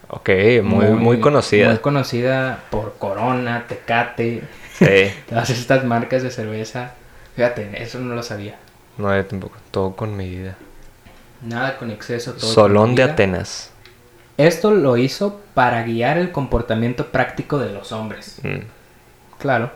Ok, 0.09 0.31
muy, 0.63 0.87
muy, 0.87 1.21
conocida. 1.21 1.69
Muy 1.71 1.79
conocida 1.79 2.61
por 2.71 2.97
Corona, 2.99 3.65
Tecate, 3.69 4.43
Sí. 4.79 5.11
todas 5.29 5.51
estas 5.51 5.85
marcas 5.85 6.23
de 6.23 6.31
cerveza. 6.31 6.93
Fíjate, 7.35 7.83
eso 7.83 7.99
no 7.99 8.15
lo 8.15 8.23
sabía. 8.23 8.57
No, 8.99 9.15
yo 9.15 9.25
tampoco. 9.25 9.57
Todo 9.71 9.97
con 9.97 10.17
medida. 10.17 10.57
Nada 11.43 11.77
con 11.77 11.91
exceso, 11.91 12.33
todo 12.33 12.41
con 12.41 12.51
Solón 12.51 12.95
de 12.95 13.03
medida. 13.03 13.13
Atenas. 13.13 13.71
Esto 14.39 14.71
lo 14.71 14.97
hizo 14.97 15.41
para 15.55 15.83
guiar 15.83 16.19
el 16.19 16.31
comportamiento 16.31 17.07
práctico 17.07 17.59
de 17.59 17.73
los 17.73 17.93
hombres. 17.93 18.41
Mm. 18.43 18.61
Claro. 19.39 19.71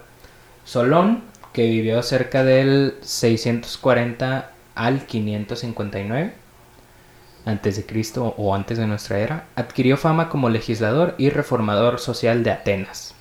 Solón, 0.65 1.25
que 1.53 1.63
vivió 1.63 2.03
cerca 2.03 2.45
del 2.45 2.95
640 3.01 4.51
al 4.87 5.05
559 5.07 6.33
antes 7.47 7.77
de 7.77 7.87
Cristo 7.87 8.35
o 8.37 8.55
antes 8.55 8.79
de 8.79 8.87
nuestra 8.87 9.19
era, 9.19 9.45
adquirió 9.57 9.97
fama 9.97 10.29
como 10.29 10.49
legislador 10.49 11.15
y 11.19 11.31
reformador 11.31 11.99
social 11.99 12.43
de 12.45 12.51
Atenas. 12.51 13.15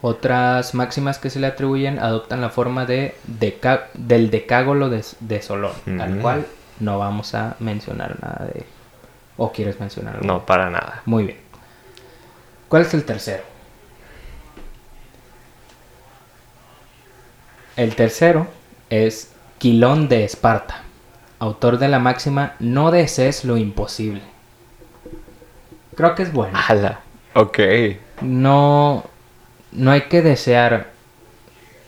Otras 0.00 0.74
máximas 0.74 1.18
que 1.18 1.28
se 1.30 1.40
le 1.40 1.48
atribuyen 1.48 1.98
adoptan 1.98 2.40
la 2.40 2.50
forma 2.50 2.84
de 2.86 3.16
deca- 3.26 3.86
del 3.94 4.30
decágolo 4.30 4.90
de, 4.90 5.04
de 5.20 5.42
Solón, 5.42 5.72
al 6.00 6.12
Ujú. 6.14 6.20
cual 6.22 6.46
no 6.80 6.98
vamos 6.98 7.34
a 7.34 7.56
mencionar 7.58 8.16
nada 8.22 8.46
de... 8.52 8.64
¿O 9.36 9.52
quieres 9.52 9.78
mencionar 9.80 10.14
algo? 10.16 10.26
No, 10.26 10.46
para 10.46 10.70
nada. 10.70 11.02
Muy 11.04 11.24
bien. 11.24 11.38
¿Cuál 12.68 12.82
es 12.82 12.94
el 12.94 13.04
tercero? 13.04 13.42
El 17.76 17.94
tercero 17.94 18.46
es 18.90 19.32
Quilón 19.58 20.08
de 20.08 20.24
Esparta, 20.24 20.82
autor 21.38 21.78
de 21.78 21.88
la 21.88 21.98
máxima 21.98 22.54
No 22.60 22.90
desees 22.90 23.44
lo 23.44 23.56
imposible. 23.56 24.22
Creo 25.96 26.14
que 26.14 26.22
es 26.22 26.32
bueno. 26.32 26.58
Ala. 26.68 27.00
Ok. 27.34 27.58
No, 28.20 29.04
no 29.72 29.90
hay 29.90 30.02
que 30.02 30.22
desear 30.22 30.90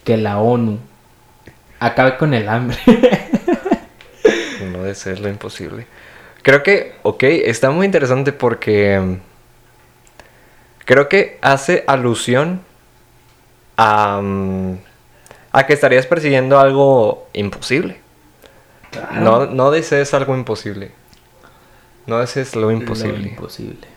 que 0.03 0.17
la 0.17 0.39
ONU 0.39 0.79
acabe 1.79 2.17
con 2.17 2.33
el 2.33 2.49
hambre. 2.49 2.77
No 4.61 4.83
desees 4.83 5.19
lo 5.19 5.27
imposible. 5.27 5.87
Creo 6.43 6.61
que, 6.63 6.95
ok, 7.01 7.23
está 7.23 7.71
muy 7.71 7.85
interesante 7.85 8.31
porque 8.31 8.99
mm, 8.99 9.15
creo 10.85 11.09
que 11.09 11.39
hace 11.41 11.83
alusión 11.87 12.61
a, 13.75 14.21
mm, 14.21 14.77
a 15.51 15.65
que 15.65 15.73
estarías 15.73 16.05
persiguiendo 16.05 16.59
algo 16.59 17.27
imposible. 17.33 17.99
No, 19.13 19.45
no 19.45 19.71
desees 19.71 20.13
algo 20.13 20.35
imposible. 20.35 20.91
No 22.07 22.19
desees 22.19 22.55
lo 22.55 22.63
Lo 22.63 22.71
imposible. 22.71 23.29
imposible. 23.29 23.87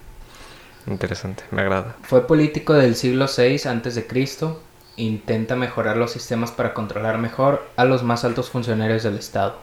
Interesante, 0.86 1.44
me 1.50 1.62
agrada. 1.62 1.96
Fue 2.02 2.26
político 2.26 2.74
del 2.74 2.94
siglo 2.94 3.26
VI 3.26 3.56
a.C. 3.68 4.06
Intenta 4.96 5.56
mejorar 5.56 5.96
los 5.96 6.12
sistemas 6.12 6.52
para 6.52 6.74
controlar 6.74 7.18
mejor 7.18 7.66
a 7.76 7.84
los 7.84 8.02
más 8.02 8.24
altos 8.24 8.50
funcionarios 8.50 9.02
del 9.02 9.16
Estado. 9.16 9.56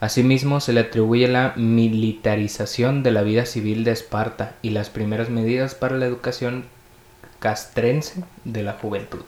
Asimismo, 0.00 0.60
se 0.60 0.72
le 0.72 0.80
atribuye 0.80 1.28
la 1.28 1.52
militarización 1.56 3.02
de 3.02 3.12
la 3.12 3.22
vida 3.22 3.46
civil 3.46 3.84
de 3.84 3.92
Esparta 3.92 4.54
y 4.62 4.70
las 4.70 4.90
primeras 4.90 5.30
medidas 5.30 5.74
para 5.74 5.96
la 5.96 6.06
educación 6.06 6.64
castrense 7.38 8.24
de 8.44 8.62
la 8.62 8.72
juventud. 8.72 9.22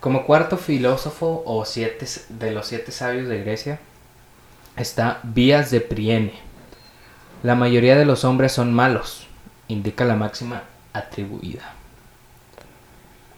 Como 0.00 0.24
cuarto 0.24 0.56
filósofo 0.56 1.42
o 1.44 1.64
siete, 1.64 2.06
de 2.28 2.52
los 2.52 2.66
siete 2.66 2.92
sabios 2.92 3.28
de 3.28 3.40
Grecia 3.40 3.80
está 4.76 5.20
Vías 5.24 5.70
de 5.70 5.80
Priene. 5.80 6.34
La 7.42 7.54
mayoría 7.54 7.96
de 7.96 8.04
los 8.04 8.24
hombres 8.24 8.52
son 8.52 8.72
malos, 8.72 9.26
indica 9.68 10.04
la 10.04 10.14
máxima 10.16 10.62
atribuida. 10.92 11.74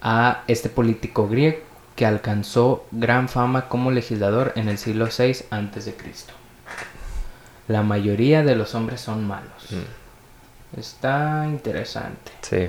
a 0.02 0.44
este 0.46 0.68
político 0.70 1.28
griego 1.28 1.58
que 1.96 2.06
alcanzó 2.06 2.86
gran 2.90 3.28
fama 3.28 3.68
como 3.68 3.90
legislador 3.90 4.52
en 4.56 4.68
el 4.68 4.78
siglo 4.78 5.06
VI 5.06 5.44
a.C. 5.50 5.94
La 7.68 7.82
mayoría 7.82 8.42
de 8.42 8.54
los 8.56 8.74
hombres 8.74 9.02
son 9.02 9.26
malos. 9.26 9.70
Mm. 9.70 10.78
Está 10.80 11.44
interesante. 11.46 12.32
Sí. 12.40 12.68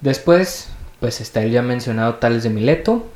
Después, 0.00 0.68
pues 1.04 1.20
está 1.20 1.42
el 1.42 1.50
ya 1.50 1.60
mencionado 1.60 2.14
Tales 2.14 2.44
de 2.44 2.48
Mileto, 2.48 3.06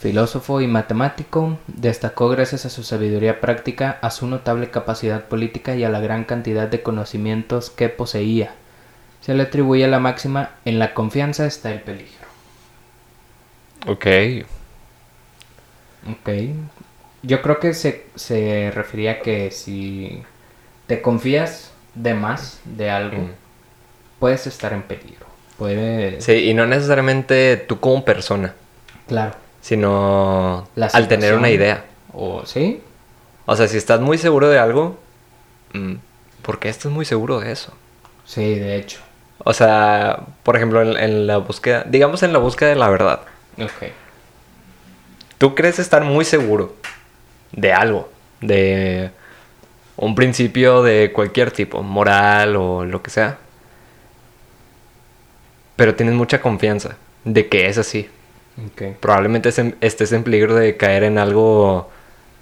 filósofo 0.00 0.60
y 0.60 0.66
matemático, 0.66 1.56
destacó 1.68 2.28
gracias 2.28 2.66
a 2.66 2.68
su 2.68 2.82
sabiduría 2.82 3.40
práctica, 3.40 3.96
a 4.02 4.10
su 4.10 4.26
notable 4.26 4.72
capacidad 4.72 5.26
política 5.26 5.76
y 5.76 5.84
a 5.84 5.88
la 5.88 6.00
gran 6.00 6.24
cantidad 6.24 6.66
de 6.66 6.82
conocimientos 6.82 7.70
que 7.70 7.88
poseía. 7.90 8.56
Se 9.20 9.34
le 9.34 9.44
atribuye 9.44 9.86
la 9.86 10.00
máxima, 10.00 10.56
en 10.64 10.80
la 10.80 10.94
confianza 10.94 11.46
está 11.46 11.70
el 11.70 11.80
peligro. 11.80 12.26
Ok. 13.86 14.06
Ok. 16.10 16.28
Yo 17.22 17.42
creo 17.42 17.60
que 17.60 17.74
se, 17.74 18.06
se 18.14 18.70
refería 18.74 19.12
a 19.12 19.22
que 19.22 19.50
si 19.50 20.24
te 20.88 21.02
confías 21.02 21.74
de 21.94 22.14
más 22.14 22.62
de 22.64 22.90
algo, 22.90 23.22
Mm. 23.24 23.34
puedes 24.20 24.46
estar 24.48 24.72
en 24.74 24.84
peligro. 24.84 25.27
Puede... 25.58 26.20
Sí, 26.20 26.32
y 26.50 26.54
no 26.54 26.66
necesariamente 26.66 27.56
tú 27.56 27.80
como 27.80 28.04
persona, 28.04 28.54
Claro. 29.08 29.34
sino 29.60 30.68
La 30.76 30.86
al 30.86 31.08
tener 31.08 31.34
una 31.34 31.50
idea. 31.50 31.84
O 32.12 32.46
sí, 32.46 32.80
O 33.46 33.56
sea, 33.56 33.66
si 33.68 33.76
estás 33.76 34.00
muy 34.00 34.18
seguro 34.18 34.48
de 34.48 34.58
algo, 34.58 34.98
mm, 35.72 35.94
¿por 36.42 36.58
qué 36.60 36.68
estás 36.68 36.92
muy 36.92 37.04
seguro 37.04 37.40
de 37.40 37.52
eso? 37.52 37.72
sí, 38.24 38.54
de 38.56 38.76
hecho. 38.76 39.00
O 39.44 39.52
sea, 39.52 40.20
por 40.42 40.56
ejemplo, 40.56 40.82
en, 40.82 40.96
en 40.96 41.26
la 41.26 41.38
búsqueda, 41.38 41.84
digamos 41.88 42.22
en 42.22 42.32
la 42.32 42.38
búsqueda 42.40 42.70
de 42.70 42.74
la 42.76 42.88
verdad, 42.90 43.20
Ok. 43.60 43.90
tú 45.38 45.54
crees 45.54 45.78
estar 45.78 46.02
muy 46.04 46.24
seguro 46.24 46.74
de 47.52 47.72
algo, 47.72 48.10
de 48.40 49.10
un 49.96 50.14
principio 50.14 50.82
de 50.82 51.12
cualquier 51.12 51.50
tipo, 51.52 51.82
moral 51.82 52.56
o 52.56 52.84
lo 52.84 53.02
que 53.02 53.10
sea, 53.10 53.38
pero 55.78 55.94
tienes 55.94 56.16
mucha 56.16 56.40
confianza 56.40 56.96
de 57.24 57.48
que 57.48 57.68
es 57.68 57.78
así. 57.78 58.10
Ok. 58.66 58.98
Probablemente 58.98 59.50
es 59.50 59.58
en- 59.60 59.76
estés 59.80 60.10
en 60.10 60.24
peligro 60.24 60.56
de 60.56 60.76
caer 60.76 61.04
en 61.04 61.18
algo, 61.18 61.88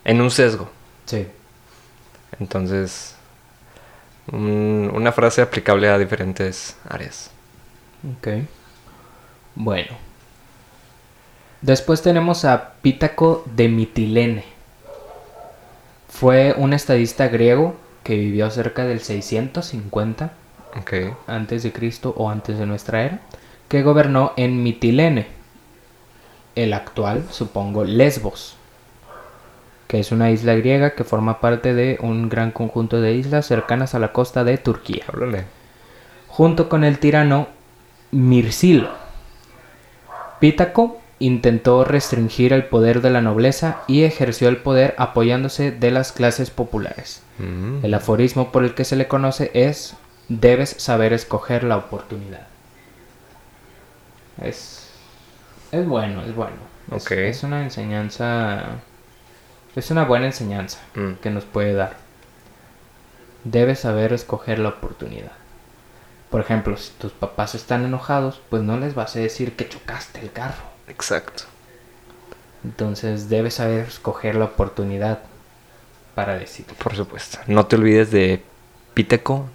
en 0.07 0.23
un 0.23 0.31
sesgo. 0.31 0.71
Sí. 1.05 1.27
Entonces, 2.41 3.15
un- 4.33 4.91
una 4.95 5.13
frase 5.13 5.43
aplicable 5.43 5.87
a 5.91 5.99
diferentes 5.99 6.79
áreas. 6.89 7.31
Ok. 8.17 8.29
Bueno. 9.55 9.93
Después 11.61 12.01
tenemos 12.01 12.47
a 12.47 12.73
Pítaco 12.81 13.45
de 13.55 13.69
Mitilene. 13.69 14.45
Fue 16.09 16.55
un 16.57 16.73
estadista 16.73 17.29
griego 17.29 17.77
que 18.03 18.17
vivió 18.17 18.49
cerca 18.51 18.87
del 18.87 19.01
650 19.01 20.33
Antes 21.27 21.63
de 21.63 21.73
Cristo 21.73 22.15
o 22.17 22.31
antes 22.31 22.59
de 22.59 22.67
nuestra 22.67 23.05
era, 23.05 23.21
que 23.69 23.83
gobernó 23.83 24.33
en 24.37 24.63
Mitilene, 24.63 25.27
el 26.55 26.73
actual, 26.73 27.25
supongo, 27.31 27.85
Lesbos, 27.85 28.57
que 29.89 30.01
es 30.01 30.13
una 30.13 30.31
isla 30.31 30.55
griega 30.55 30.95
que 30.95 31.05
forma 31.05 31.41
parte 31.41 31.75
de 31.75 31.99
un 32.01 32.29
gran 32.29 32.51
conjunto 32.51 33.01
de 33.01 33.15
islas 33.15 33.47
cercanas 33.47 33.95
a 33.95 33.99
la 33.99 34.13
costa 34.13 34.43
de 34.43 34.59
Turquía 34.59 35.05
Háblale. 35.09 35.45
junto 36.29 36.69
con 36.69 36.83
el 36.85 36.99
tirano 36.99 37.49
Mirsilo. 38.11 38.91
Pítaco 40.41 40.99
intentó 41.19 41.85
restringir 41.85 42.53
el 42.53 42.65
poder 42.67 43.01
de 43.01 43.11
la 43.11 43.23
nobleza 43.23 43.83
y 43.87 44.03
ejerció 44.03 44.49
el 44.49 44.59
poder 44.59 44.95
apoyándose 44.99 45.71
de 45.73 45.91
las 45.91 46.13
clases 46.13 46.51
populares. 46.51 47.23
Mm. 47.39 47.85
El 47.85 47.95
aforismo 47.95 48.53
por 48.53 48.65
el 48.65 48.75
que 48.75 48.85
se 48.85 48.97
le 48.97 49.09
conoce 49.09 49.51
es 49.55 49.95
debes 50.29 50.71
saber 50.79 51.13
escoger 51.13 51.65
la 51.65 51.77
oportunidad. 51.77 52.47
Es, 54.43 54.89
es 55.73 55.87
bueno, 55.87 56.23
es 56.23 56.35
bueno. 56.35 56.57
Es- 56.95 57.05
Ok. 57.05 57.13
es 57.13 57.43
una 57.43 57.63
enseñanza, 57.63 58.65
es 59.75 59.91
una 59.91 60.05
buena 60.05 60.27
enseñanza 60.27 60.79
Mm. 60.95 61.15
que 61.23 61.31
nos 61.31 61.45
puede 61.45 61.73
dar. 61.75 61.97
Debes 63.45 63.81
saber 63.81 64.13
escoger 64.13 64.59
la 64.59 64.71
oportunidad. 64.71 65.33
Por 66.31 66.41
ejemplo, 66.41 66.77
si 66.77 66.91
tus 66.93 67.13
papás 67.13 67.55
están 67.55 67.85
enojados, 67.85 68.41
pues 68.51 68.63
no 68.63 68.77
les 68.79 68.95
vas 68.95 69.15
a 69.17 69.21
decir 69.21 69.55
que 69.57 69.69
chocaste 69.69 70.21
el 70.21 70.33
carro. 70.33 70.63
Exacto. 70.89 71.45
Entonces 72.65 73.29
debes 73.29 73.55
saber 73.55 73.87
escoger 73.87 74.35
la 74.35 74.47
oportunidad 74.47 75.21
para 76.17 76.37
decirlo. 76.37 76.75
Por 76.83 76.97
supuesto. 76.97 77.39
No 77.47 77.67
te 77.67 77.77
olvides 77.77 78.11
de 78.11 78.43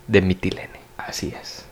De 0.07 0.21
Mitilene. 0.21 0.69
Así 0.97 1.33
es. 1.41 1.65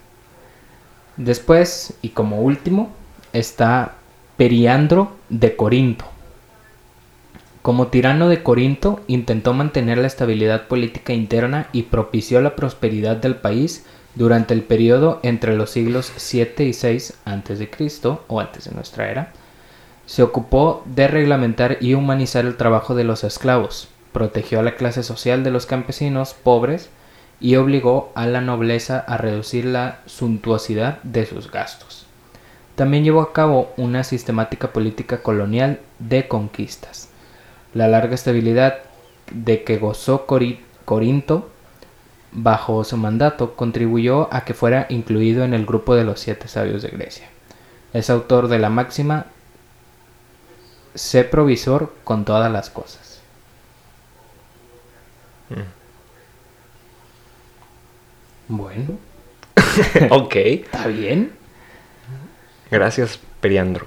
Después, 1.16 1.94
y 2.02 2.08
como 2.08 2.40
último, 2.40 2.90
está 3.32 3.94
Periandro 4.36 5.12
de 5.28 5.54
Corinto. 5.54 6.04
Como 7.62 7.86
tirano 7.86 8.28
de 8.28 8.42
Corinto, 8.42 9.00
intentó 9.06 9.54
mantener 9.54 9.98
la 9.98 10.08
estabilidad 10.08 10.66
política 10.66 11.12
interna 11.12 11.68
y 11.70 11.84
propició 11.84 12.40
la 12.40 12.56
prosperidad 12.56 13.18
del 13.18 13.36
país 13.36 13.86
durante 14.16 14.52
el 14.52 14.64
periodo 14.64 15.20
entre 15.22 15.54
los 15.54 15.70
siglos 15.70 16.12
7 16.16 16.64
y 16.64 16.72
6 16.72 17.18
a.C. 17.24 17.70
o 18.26 18.40
antes 18.40 18.64
de 18.64 18.72
nuestra 18.72 19.12
era. 19.12 19.32
Se 20.06 20.24
ocupó 20.24 20.82
de 20.86 21.06
reglamentar 21.06 21.78
y 21.80 21.94
humanizar 21.94 22.46
el 22.46 22.56
trabajo 22.56 22.96
de 22.96 23.04
los 23.04 23.22
esclavos, 23.22 23.88
protegió 24.10 24.58
a 24.58 24.64
la 24.64 24.74
clase 24.74 25.04
social 25.04 25.44
de 25.44 25.52
los 25.52 25.66
campesinos 25.66 26.34
pobres 26.34 26.90
y 27.40 27.56
obligó 27.56 28.12
a 28.14 28.26
la 28.26 28.40
nobleza 28.40 28.98
a 28.98 29.16
reducir 29.16 29.64
la 29.64 30.00
suntuosidad 30.06 31.02
de 31.02 31.24
sus 31.26 31.50
gastos. 31.50 32.06
También 32.76 33.04
llevó 33.04 33.20
a 33.22 33.32
cabo 33.32 33.72
una 33.76 34.04
sistemática 34.04 34.72
política 34.72 35.22
colonial 35.22 35.80
de 35.98 36.28
conquistas. 36.28 37.08
La 37.74 37.88
larga 37.88 38.14
estabilidad 38.14 38.78
de 39.32 39.64
que 39.64 39.78
gozó 39.78 40.26
Cori- 40.26 40.60
Corinto 40.84 41.48
bajo 42.32 42.84
su 42.84 42.96
mandato 42.96 43.54
contribuyó 43.54 44.32
a 44.32 44.44
que 44.44 44.54
fuera 44.54 44.86
incluido 44.88 45.44
en 45.44 45.54
el 45.54 45.66
grupo 45.66 45.94
de 45.94 46.04
los 46.04 46.20
siete 46.20 46.48
sabios 46.48 46.82
de 46.82 46.88
Grecia. 46.88 47.28
Es 47.92 48.10
autor 48.10 48.48
de 48.48 48.58
la 48.58 48.70
máxima 48.70 49.26
sé 50.94 51.24
provisor 51.24 51.92
con 52.04 52.24
todas 52.24 52.50
las 52.50 52.70
cosas. 52.70 53.20
Bueno, 58.50 58.98
ok. 60.10 60.34
está 60.34 60.88
bien. 60.88 61.30
Gracias, 62.68 63.20
Periandro. 63.40 63.86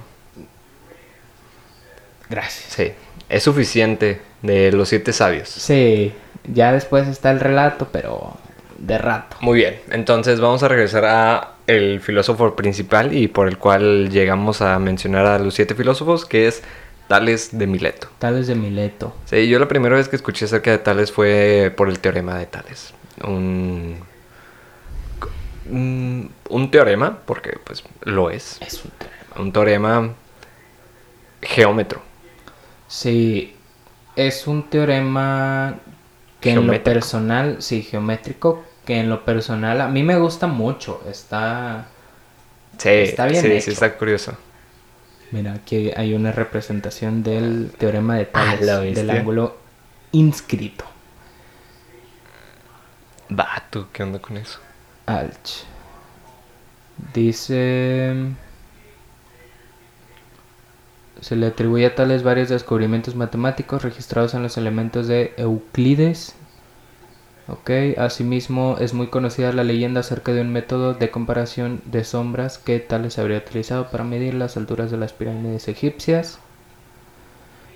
Gracias. 2.30 2.72
Sí. 2.72 2.92
Es 3.28 3.42
suficiente 3.42 4.22
de 4.40 4.72
los 4.72 4.88
siete 4.88 5.12
sabios. 5.12 5.50
Sí, 5.50 6.14
ya 6.50 6.72
después 6.72 7.08
está 7.08 7.30
el 7.30 7.40
relato, 7.40 7.88
pero 7.92 8.38
de 8.78 8.96
rato. 8.96 9.36
Muy 9.40 9.58
bien. 9.58 9.80
Entonces 9.90 10.40
vamos 10.40 10.62
a 10.62 10.68
regresar 10.68 11.04
a 11.04 11.50
el 11.66 12.00
filósofo 12.00 12.56
principal 12.56 13.14
y 13.14 13.28
por 13.28 13.48
el 13.48 13.58
cual 13.58 14.08
llegamos 14.08 14.62
a 14.62 14.78
mencionar 14.78 15.26
a 15.26 15.38
los 15.38 15.52
siete 15.52 15.74
filósofos, 15.74 16.24
que 16.24 16.46
es 16.46 16.62
Tales 17.06 17.50
de 17.58 17.66
Mileto. 17.66 18.08
Tales 18.18 18.46
de 18.46 18.54
Mileto. 18.54 19.14
Sí, 19.26 19.46
yo 19.46 19.58
la 19.58 19.68
primera 19.68 19.96
vez 19.96 20.08
que 20.08 20.16
escuché 20.16 20.46
acerca 20.46 20.70
de 20.70 20.78
Tales 20.78 21.12
fue 21.12 21.70
por 21.76 21.90
el 21.90 21.98
teorema 21.98 22.38
de 22.38 22.46
Tales. 22.46 22.94
Un, 23.22 23.98
un, 25.66 26.34
un 26.48 26.70
teorema, 26.70 27.20
porque 27.26 27.58
pues 27.64 27.84
lo 28.02 28.30
es. 28.30 28.58
Es 28.60 28.84
un 28.84 28.90
teorema. 28.92 29.36
Un 29.36 29.52
teorema 29.52 30.14
geómetro. 31.42 32.02
Sí, 32.86 33.56
es 34.16 34.46
un 34.46 34.68
teorema 34.70 35.80
que 36.40 36.52
en 36.52 36.66
lo 36.66 36.82
personal, 36.82 37.62
sí, 37.62 37.82
geométrico, 37.82 38.64
que 38.84 39.00
en 39.00 39.08
lo 39.10 39.24
personal 39.24 39.80
a 39.80 39.88
mí 39.88 40.02
me 40.02 40.18
gusta 40.18 40.46
mucho. 40.46 41.02
Está, 41.08 41.88
Sí, 42.78 42.88
Está 42.88 43.26
bien 43.26 43.46
sí, 43.46 43.48
hecho. 43.48 43.70
sí, 43.70 43.70
está 43.72 43.96
curioso. 43.96 44.36
mira, 45.30 45.52
aquí 45.54 45.90
hay 45.96 46.14
una 46.14 46.32
representación 46.32 47.22
del 47.22 47.74
teorema 47.78 48.16
de 48.16 48.28
Ah, 48.32 48.56
Tales, 48.58 48.60
¿lo 48.60 48.80
del 48.94 49.10
ángulo 49.10 49.58
inscrito. 50.12 50.84
Va, 53.30 53.62
tú, 53.70 53.88
¿qué 53.92 54.02
onda 54.02 54.18
con 54.18 54.36
eso? 54.38 54.60
Alch. 55.06 55.64
Dice... 57.12 58.14
Se 61.20 61.36
le 61.36 61.46
atribuye 61.46 61.86
a 61.86 61.94
tales 61.94 62.22
varios 62.22 62.48
descubrimientos 62.48 63.14
matemáticos 63.14 63.82
registrados 63.82 64.34
en 64.34 64.42
los 64.42 64.58
elementos 64.58 65.06
de 65.06 65.32
Euclides 65.38 66.34
Ok, 67.46 67.70
asimismo 67.98 68.76
es 68.80 68.94
muy 68.94 69.08
conocida 69.08 69.52
la 69.52 69.64
leyenda 69.64 70.00
acerca 70.00 70.32
de 70.32 70.40
un 70.40 70.50
método 70.50 70.94
de 70.94 71.10
comparación 71.10 71.82
de 71.84 72.02
sombras 72.02 72.56
que 72.56 72.80
Tales 72.80 73.18
habría 73.18 73.38
utilizado 73.38 73.90
para 73.90 74.02
medir 74.02 74.32
las 74.32 74.56
alturas 74.56 74.90
de 74.90 74.96
las 74.96 75.12
pirámides 75.12 75.68
egipcias. 75.68 76.38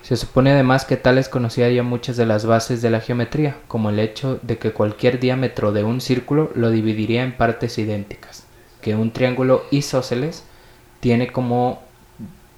Se 0.03 0.17
supone 0.17 0.53
además 0.53 0.85
que 0.85 0.97
Tales 0.97 1.29
conocía 1.29 1.71
ya 1.71 1.83
muchas 1.83 2.17
de 2.17 2.27
las 2.27 2.47
bases 2.47 2.81
de 2.83 2.91
la 2.91 3.01
geometría, 3.01 3.57
como 3.69 3.91
el 3.91 3.99
hecho 3.99 4.39
de 4.43 4.59
que 4.59 4.73
cualquier 4.73 5.21
diámetro 5.21 5.73
de 5.73 5.85
un 5.85 6.01
círculo 6.01 6.51
lo 6.55 6.71
dividiría 6.71 7.23
en 7.23 7.37
partes 7.37 7.79
idénticas, 7.79 8.47
que 8.81 8.95
un 8.95 9.13
triángulo 9.13 9.65
isósceles 9.71 10.45
tiene 11.01 11.29
como 11.29 11.83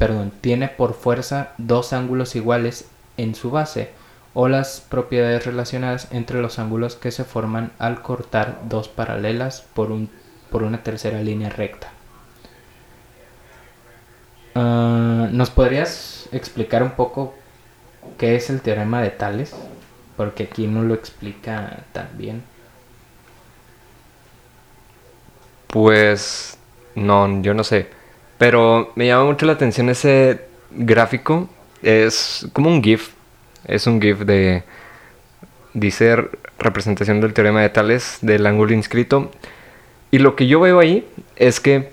perdón, 0.00 0.32
tiene 0.40 0.68
por 0.68 0.94
fuerza 0.94 1.52
dos 1.58 1.92
ángulos 1.92 2.34
iguales 2.34 2.88
en 3.18 3.34
su 3.34 3.50
base, 3.50 3.90
o 4.32 4.48
las 4.48 4.80
propiedades 4.80 5.44
relacionadas 5.44 6.08
entre 6.10 6.40
los 6.40 6.58
ángulos 6.58 6.96
que 6.96 7.10
se 7.10 7.24
forman 7.24 7.72
al 7.78 8.00
cortar 8.00 8.62
dos 8.66 8.88
paralelas 8.88 9.66
por, 9.74 9.92
un, 9.92 10.08
por 10.50 10.62
una 10.62 10.82
tercera 10.82 11.22
línea 11.22 11.50
recta. 11.50 11.92
Ah, 14.54 15.28
¿Nos 15.30 15.50
podrías 15.50 16.28
explicar 16.32 16.82
un 16.82 16.92
poco 16.92 17.34
qué 18.18 18.36
es 18.36 18.50
el 18.50 18.60
teorema 18.60 19.02
de 19.02 19.10
Tales? 19.10 19.54
Porque 20.16 20.44
aquí 20.44 20.66
no 20.66 20.82
lo 20.82 20.94
explica 20.94 21.84
tan 21.92 22.08
bien. 22.16 22.42
Pues 25.68 26.58
no, 26.94 27.42
yo 27.42 27.54
no 27.54 27.64
sé. 27.64 27.88
Pero 28.38 28.92
me 28.96 29.06
llama 29.06 29.24
mucho 29.24 29.46
la 29.46 29.52
atención 29.52 29.88
ese 29.88 30.40
gráfico. 30.70 31.48
Es 31.82 32.48
como 32.52 32.70
un 32.70 32.82
GIF. 32.82 33.10
Es 33.66 33.86
un 33.86 34.00
GIF 34.00 34.20
de. 34.20 34.64
Dice 35.72 36.16
representación 36.58 37.20
del 37.20 37.32
teorema 37.32 37.62
de 37.62 37.68
Tales 37.68 38.18
del 38.22 38.46
ángulo 38.46 38.74
inscrito. 38.74 39.30
Y 40.10 40.18
lo 40.18 40.34
que 40.34 40.48
yo 40.48 40.60
veo 40.60 40.80
ahí 40.80 41.06
es 41.36 41.60
que 41.60 41.92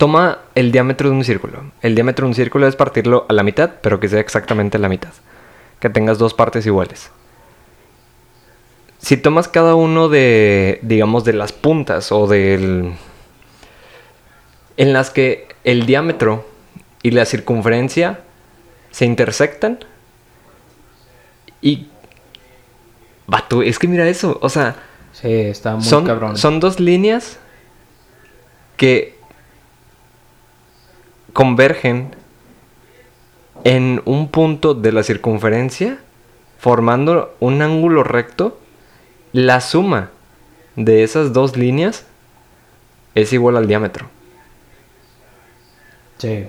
toma 0.00 0.38
el 0.54 0.72
diámetro 0.72 1.10
de 1.10 1.16
un 1.16 1.24
círculo. 1.24 1.72
El 1.82 1.94
diámetro 1.94 2.24
de 2.24 2.30
un 2.30 2.34
círculo 2.34 2.66
es 2.66 2.74
partirlo 2.74 3.26
a 3.28 3.34
la 3.34 3.42
mitad, 3.42 3.70
pero 3.82 4.00
que 4.00 4.08
sea 4.08 4.20
exactamente 4.20 4.78
la 4.78 4.88
mitad. 4.88 5.10
Que 5.78 5.90
tengas 5.90 6.16
dos 6.16 6.32
partes 6.32 6.64
iguales. 6.64 7.10
Si 8.96 9.18
tomas 9.18 9.46
cada 9.46 9.74
uno 9.74 10.08
de, 10.08 10.78
digamos, 10.80 11.24
de 11.24 11.34
las 11.34 11.52
puntas 11.52 12.12
o 12.12 12.26
del... 12.26 12.94
en 14.78 14.92
las 14.94 15.10
que 15.10 15.48
el 15.64 15.84
diámetro 15.84 16.48
y 17.02 17.10
la 17.10 17.26
circunferencia 17.26 18.20
se 18.90 19.04
intersectan 19.04 19.80
y... 21.60 21.88
Es 23.66 23.78
que 23.78 23.86
mira 23.86 24.08
eso, 24.08 24.38
o 24.40 24.48
sea... 24.48 24.76
Sí, 25.12 25.30
está 25.30 25.76
muy 25.76 25.84
son, 25.84 26.06
cabrón. 26.06 26.38
Son 26.38 26.58
dos 26.58 26.80
líneas 26.80 27.38
que 28.78 29.19
convergen 31.32 32.14
en 33.64 34.02
un 34.04 34.28
punto 34.28 34.74
de 34.74 34.92
la 34.92 35.02
circunferencia 35.02 35.98
formando 36.58 37.34
un 37.40 37.62
ángulo 37.62 38.04
recto. 38.04 38.58
La 39.32 39.60
suma 39.60 40.10
de 40.76 41.02
esas 41.02 41.32
dos 41.32 41.56
líneas 41.56 42.06
es 43.14 43.32
igual 43.32 43.56
al 43.56 43.66
diámetro. 43.66 44.06
Sí. 46.18 46.46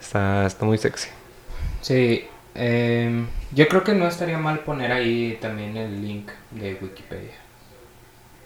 Está, 0.00 0.46
está 0.46 0.64
muy 0.64 0.78
sexy. 0.78 1.08
Sí, 1.80 2.26
em, 2.54 3.26
yo 3.52 3.66
creo 3.68 3.82
que 3.82 3.94
no 3.94 4.06
estaría 4.06 4.36
mal 4.36 4.60
poner 4.60 4.92
ahí 4.92 5.38
también 5.40 5.76
el 5.76 6.02
link 6.02 6.30
de 6.50 6.74
Wikipedia. 6.74 7.34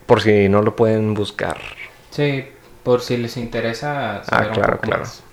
Por 0.06 0.22
si 0.22 0.48
no 0.48 0.62
lo 0.62 0.76
pueden 0.76 1.14
buscar. 1.14 1.58
Sí, 2.10 2.44
por 2.86 3.00
si 3.02 3.16
les 3.16 3.36
interesa 3.36 4.22
saber 4.24 4.50
Ah, 4.50 4.52
claro, 4.52 4.74
un 4.74 4.78
poco 4.78 4.86
claro. 4.86 5.02
más. 5.02 5.24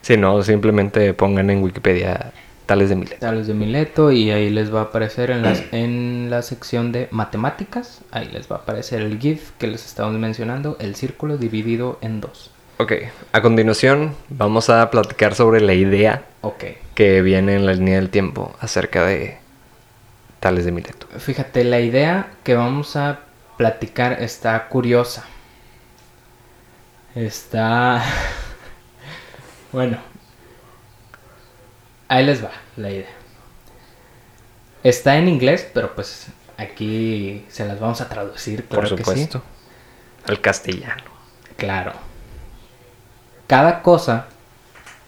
Si 0.00 0.16
no, 0.16 0.42
simplemente 0.42 1.12
pongan 1.14 1.50
en 1.50 1.62
Wikipedia 1.62 2.32
tales 2.66 2.88
de 2.88 2.96
Milet. 2.96 3.18
Tales 3.18 3.46
de 3.46 3.54
Mileto 3.54 4.10
y 4.10 4.30
ahí 4.30 4.48
les 4.50 4.74
va 4.74 4.80
a 4.80 4.84
aparecer 4.84 5.30
en, 5.30 5.42
las, 5.42 5.62
en 5.72 6.28
la 6.30 6.42
sección 6.42 6.92
de 6.92 7.08
matemáticas, 7.10 8.00
ahí 8.10 8.28
les 8.32 8.50
va 8.50 8.56
a 8.56 8.58
aparecer 8.60 9.02
el 9.02 9.18
GIF 9.18 9.50
que 9.58 9.66
les 9.66 9.84
estamos 9.84 10.14
mencionando, 10.18 10.76
el 10.80 10.94
círculo 10.96 11.36
dividido 11.36 11.98
en 12.00 12.20
dos. 12.22 12.50
Ok, 12.78 12.92
a 13.32 13.42
continuación 13.42 14.14
vamos 14.30 14.70
a 14.70 14.90
platicar 14.90 15.34
sobre 15.34 15.60
la 15.60 15.74
idea 15.74 16.24
Ok, 16.40 16.64
que 16.94 17.22
viene 17.22 17.54
en 17.54 17.66
la 17.66 17.74
línea 17.74 17.96
del 17.96 18.10
tiempo 18.10 18.56
acerca 18.60 19.04
de 19.04 19.38
tales 20.40 20.64
de 20.64 20.72
Mileto. 20.72 21.06
fíjate, 21.18 21.64
la 21.64 21.80
idea 21.80 22.30
que 22.42 22.54
vamos 22.54 22.96
a 22.96 23.20
platicar 23.58 24.22
está 24.22 24.68
curiosa. 24.68 25.24
Está... 27.14 28.02
bueno, 29.72 29.98
ahí 32.08 32.24
les 32.24 32.42
va 32.42 32.50
la 32.76 32.90
idea. 32.90 33.10
Está 34.82 35.16
en 35.16 35.28
inglés, 35.28 35.68
pero 35.72 35.94
pues 35.94 36.28
aquí 36.56 37.44
se 37.48 37.66
las 37.66 37.78
vamos 37.78 38.00
a 38.00 38.08
traducir, 38.08 38.64
claro 38.66 38.88
Por 38.88 38.96
que 38.98 39.04
sí. 39.04 39.10
supuesto. 39.10 39.42
Al 40.26 40.40
castellano. 40.40 41.04
Claro. 41.56 41.92
Cada 43.46 43.82
cosa 43.82 44.26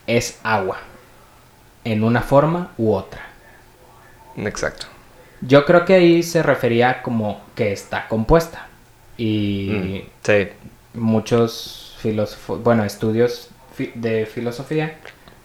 es 0.06 0.38
agua, 0.42 0.78
en 1.84 2.04
una 2.04 2.20
forma 2.20 2.72
u 2.76 2.92
otra. 2.92 3.22
Exacto. 4.36 4.86
Yo 5.40 5.64
creo 5.64 5.84
que 5.84 5.94
ahí 5.94 6.22
se 6.22 6.42
refería 6.42 7.02
como 7.02 7.42
que 7.54 7.72
está 7.72 8.06
compuesta. 8.08 8.68
Y 9.16 9.68
Mm, 9.70 10.10
Sí, 10.22 10.48
muchos 10.94 11.83
bueno, 12.62 12.84
estudios 12.84 13.50
de 13.94 14.26
filosofía 14.26 14.98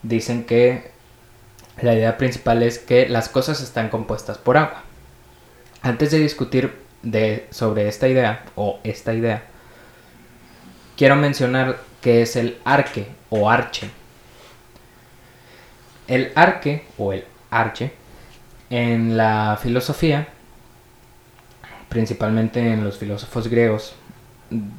dicen 0.04 0.46
que 0.46 0.92
la 1.82 1.94
idea 1.94 2.18
principal 2.18 2.64
es 2.64 2.80
que 2.80 3.08
las 3.08 3.30
cosas 3.30 3.62
están 3.62 3.90
compuestas 3.90 4.38
por 4.38 4.58
agua. 4.58 4.84
Antes 5.82 6.12
de 6.12 6.20
discutir 6.20 6.74
sobre 7.52 7.88
esta 7.88 8.08
idea 8.08 8.44
o 8.56 8.80
esta 8.84 9.14
idea, 9.14 9.44
quiero 10.98 11.16
mencionar 11.16 11.80
que 12.02 12.22
es 12.22 12.36
el 12.36 12.58
arque 12.66 13.08
o 13.30 13.50
arche. 13.50 13.90
El 16.08 16.32
arque 16.36 16.86
o 16.98 17.14
el 17.14 17.24
arche 17.50 17.94
en 18.70 19.16
la 19.16 19.58
filosofía, 19.62 20.28
principalmente 21.88 22.74
en 22.74 22.84
los 22.84 22.98
filósofos 22.98 23.48
griegos, 23.48 23.96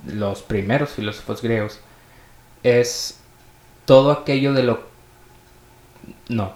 los 0.06 0.42
primeros 0.42 0.90
filósofos 0.90 1.42
griegos, 1.42 1.80
es 2.62 3.18
todo 3.84 4.12
aquello 4.12 4.52
de 4.52 4.62
lo... 4.62 4.82
No, 6.28 6.52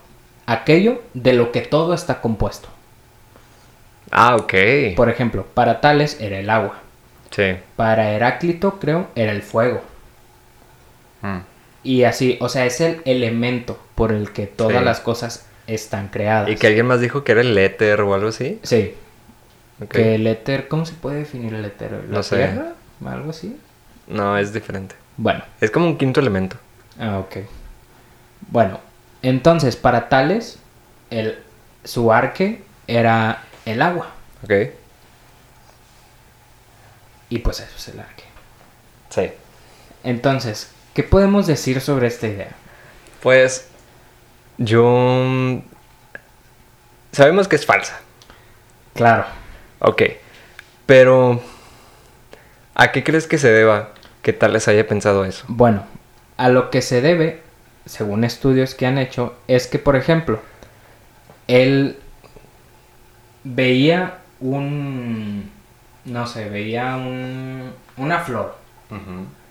aquello 0.47 1.03
de 1.15 1.33
lo 1.33 1.53
que 1.53 1.61
todo 1.61 1.95
está 1.95 2.21
compuesto. 2.21 2.69
Ah, 4.11 4.37
ok. 4.37 4.55
Por 4.97 5.09
ejemplo, 5.09 5.47
para 5.55 5.81
Tales 5.81 6.21
era 6.21 6.39
el 6.39 6.51
agua. 6.51 6.79
Sí. 7.31 7.57
Para 7.77 8.11
Heráclito, 8.13 8.79
creo, 8.79 9.09
era 9.17 9.33
el 9.33 9.43
fuego. 9.43 9.83
Mm. 11.23 11.39
Y 11.83 12.05
así, 12.05 12.39
o 12.41 12.49
sea, 12.49 12.65
es 12.67 12.81
el 12.81 13.03
elemento 13.05 13.79
por 13.95 14.13
el 14.13 14.33
que 14.33 14.47
todas 14.47 14.79
Sí. 14.79 14.85
las 14.85 15.01
cosas 15.01 15.47
están 15.67 16.09
creadas. 16.09 16.49
¿Y 16.51 16.57
que 16.57 16.67
alguien 16.69 16.87
más 16.87 17.01
dijo 17.01 17.25
que 17.25 17.33
era 17.33 17.41
el 17.41 17.57
éter 17.59 18.01
o 18.03 18.15
algo 18.15 18.29
así? 18.29 18.59
Sí, 18.63 18.95
que 19.91 20.15
el 20.15 20.27
éter, 20.27 20.69
¿cómo 20.69 20.87
se 20.87 20.95
puede 20.95 21.19
definir 21.19 21.55
el 21.55 21.65
éter? 21.65 21.93
¿La 22.09 22.17
No 22.17 22.23
sé. 22.23 22.37
tierra? 22.37 22.73
¿Algo 23.07 23.31
así? 23.31 23.59
No, 24.07 24.37
es 24.39 24.53
diferente. 24.53 24.95
Bueno, 25.17 25.43
Es 25.61 25.71
como 25.71 25.87
un 25.87 25.97
quinto 25.99 26.21
elemento. 26.21 26.57
ah, 26.99 27.19
ok. 27.19 27.37
Bueno, 28.51 28.81
entonces, 29.23 29.77
para 29.77 30.09
Tales, 30.09 30.59
el, 31.11 31.39
su 31.85 32.13
arque 32.13 32.63
era 32.87 33.43
el 33.65 33.81
agua. 33.81 34.11
Ok. 34.43 34.53
Y 37.31 37.39
pues 37.39 37.61
eso 37.61 37.75
es 37.77 37.89
el 37.89 38.01
arque. 38.01 38.25
Sí. 39.09 39.31
Entonces, 40.03 40.71
¿qué 40.93 41.03
podemos 41.03 41.47
decir 41.47 41.81
sobre 41.81 42.07
esta 42.09 42.27
idea? 42.27 42.51
Pues 43.23 43.69
yo... 44.59 44.85
mm, 45.27 45.59
Sabemos 47.13 47.49
que 47.49 47.57
es 47.57 47.65
falsa. 47.65 47.99
Claro, 48.95 49.25
Ok. 49.79 50.03
Pero... 50.87 51.41
¿A 52.75 52.91
qué 52.93 53.05
crees 53.05 53.27
que 53.27 53.39
se 53.39 53.53
deba 53.53 53.91
que 54.23 54.33
tal 54.33 54.53
les 54.53 54.67
haya 54.69 54.87
pensado 54.87 55.25
eso? 55.25 55.45
Bueno, 55.49 55.85
a 56.37 56.49
lo 56.49 56.71
que 56.71 56.83
se 56.83 57.01
debe, 57.01 57.41
según 57.87 58.25
estudios 58.25 58.75
que 58.75 58.87
han 58.87 58.99
hecho, 58.99 59.37
es 59.47 59.67
que, 59.67 59.79
por 59.79 59.97
ejemplo, 59.97 60.41
él 61.47 61.99
veía 63.45 64.19
un, 64.41 65.51
no 66.05 66.27
sé, 66.27 66.49
veía 66.49 66.97
un, 66.97 67.73
una 67.97 68.21
flor, 68.21 68.57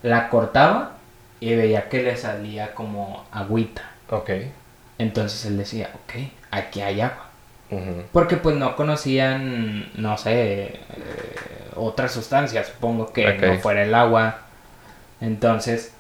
la 0.02 0.30
cortaba 0.30 0.98
y 1.40 1.56
veía 1.56 1.90
que 1.90 2.04
le 2.04 2.18
salía 2.18 2.74
como 2.74 3.26
agüita. 3.32 3.84
Ok. 4.10 4.32
Entonces 4.98 5.46
él 5.46 5.58
decía, 5.58 5.92
ok, 5.94 6.24
aquí 6.52 6.82
hay 6.82 7.02
agua. 7.02 7.30
Porque 8.12 8.38
pues 8.38 8.56
no 8.56 8.76
conocían, 8.76 9.90
no 9.96 10.18
sé, 10.18 10.80
otras 11.76 12.12
sustancias, 12.12 12.68
supongo 12.68 13.12
que 13.12 13.34
no 13.34 13.60
fuera 13.60 13.84
el 13.84 13.94
agua. 13.94 14.40
Entonces, 15.22 15.94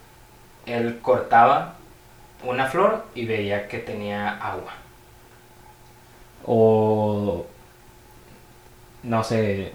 él 0.65 0.99
cortaba 1.01 1.75
una 2.43 2.67
flor 2.67 3.05
y 3.15 3.25
veía 3.25 3.67
que 3.67 3.79
tenía 3.79 4.29
agua. 4.29 4.73
O, 6.45 7.45
no 9.03 9.23
sé, 9.23 9.73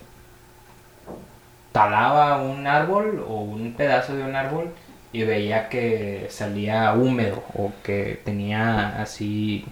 talaba 1.73 2.43
un 2.43 2.67
árbol 2.67 3.25
o 3.27 3.41
un 3.41 3.73
pedazo 3.75 4.15
de 4.15 4.23
un 4.23 4.37
árbol 4.37 4.75
y 5.13 5.25
veía 5.25 5.69
que 5.69 6.27
salía 6.31 6.93
húmedo 6.93 7.43
o 7.55 7.73
que 7.83 8.21
tenía 8.25 9.01
así 9.01 9.65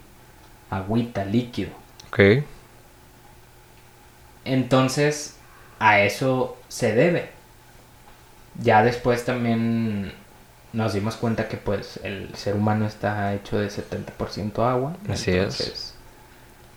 agüita, 0.69 1.25
líquido. 1.25 1.71
Ok. 2.07 2.43
Entonces, 4.45 5.36
a 5.79 6.01
eso 6.01 6.57
se 6.67 6.93
debe. 6.93 7.29
Ya 8.61 8.83
después 8.83 9.23
también 9.25 10.13
nos 10.73 10.93
dimos 10.93 11.15
cuenta 11.15 11.47
que 11.47 11.57
pues 11.57 11.99
el 12.03 12.33
ser 12.35 12.55
humano 12.55 12.85
está 12.87 13.33
hecho 13.33 13.57
de 13.59 13.69
70% 13.69 14.59
agua. 14.67 14.95
Así 15.09 15.31
es. 15.31 15.93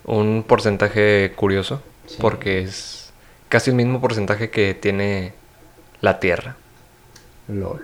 Un 0.05 0.45
porcentaje 0.47 1.33
curioso, 1.37 1.83
Sí. 2.07 2.17
porque 2.21 2.63
es 2.63 3.13
casi 3.49 3.71
el 3.71 3.77
mismo 3.77 4.01
porcentaje 4.01 4.51
que 4.51 4.75
tiene 4.75 5.33
la 6.01 6.19
Tierra 6.21 6.57
LOL. 7.49 7.83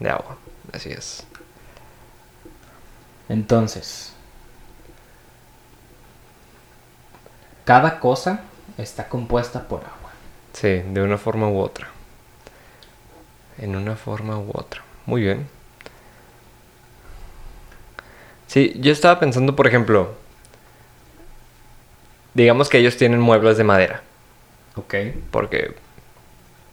de 0.00 0.10
agua. 0.10 0.36
Así 0.72 0.90
es. 0.90 1.24
Entonces, 3.28 4.12
cada 7.64 7.98
cosa 7.98 8.40
está 8.78 9.08
compuesta 9.08 9.66
por 9.66 9.80
agua. 9.80 10.05
Sí, 10.56 10.82
de 10.86 11.02
una 11.02 11.18
forma 11.18 11.48
u 11.50 11.58
otra. 11.58 11.86
En 13.58 13.76
una 13.76 13.94
forma 13.94 14.38
u 14.38 14.50
otra. 14.54 14.82
Muy 15.04 15.20
bien. 15.20 15.46
Sí, 18.46 18.72
yo 18.80 18.90
estaba 18.90 19.20
pensando, 19.20 19.54
por 19.54 19.66
ejemplo, 19.66 20.14
digamos 22.32 22.70
que 22.70 22.78
ellos 22.78 22.96
tienen 22.96 23.20
muebles 23.20 23.58
de 23.58 23.64
madera, 23.64 24.00
Ok. 24.76 24.94
porque, 25.30 25.74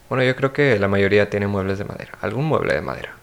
bueno, 0.08 0.24
yo 0.24 0.34
creo 0.38 0.54
que 0.54 0.80
la 0.80 0.88
mayoría 0.88 1.30
tiene 1.30 1.48
muebles 1.48 1.78
de 1.80 1.84
madera, 1.84 2.13
algún 2.22 2.46
mueble 2.46 2.74
de 2.76 2.82
madera. 2.82 3.15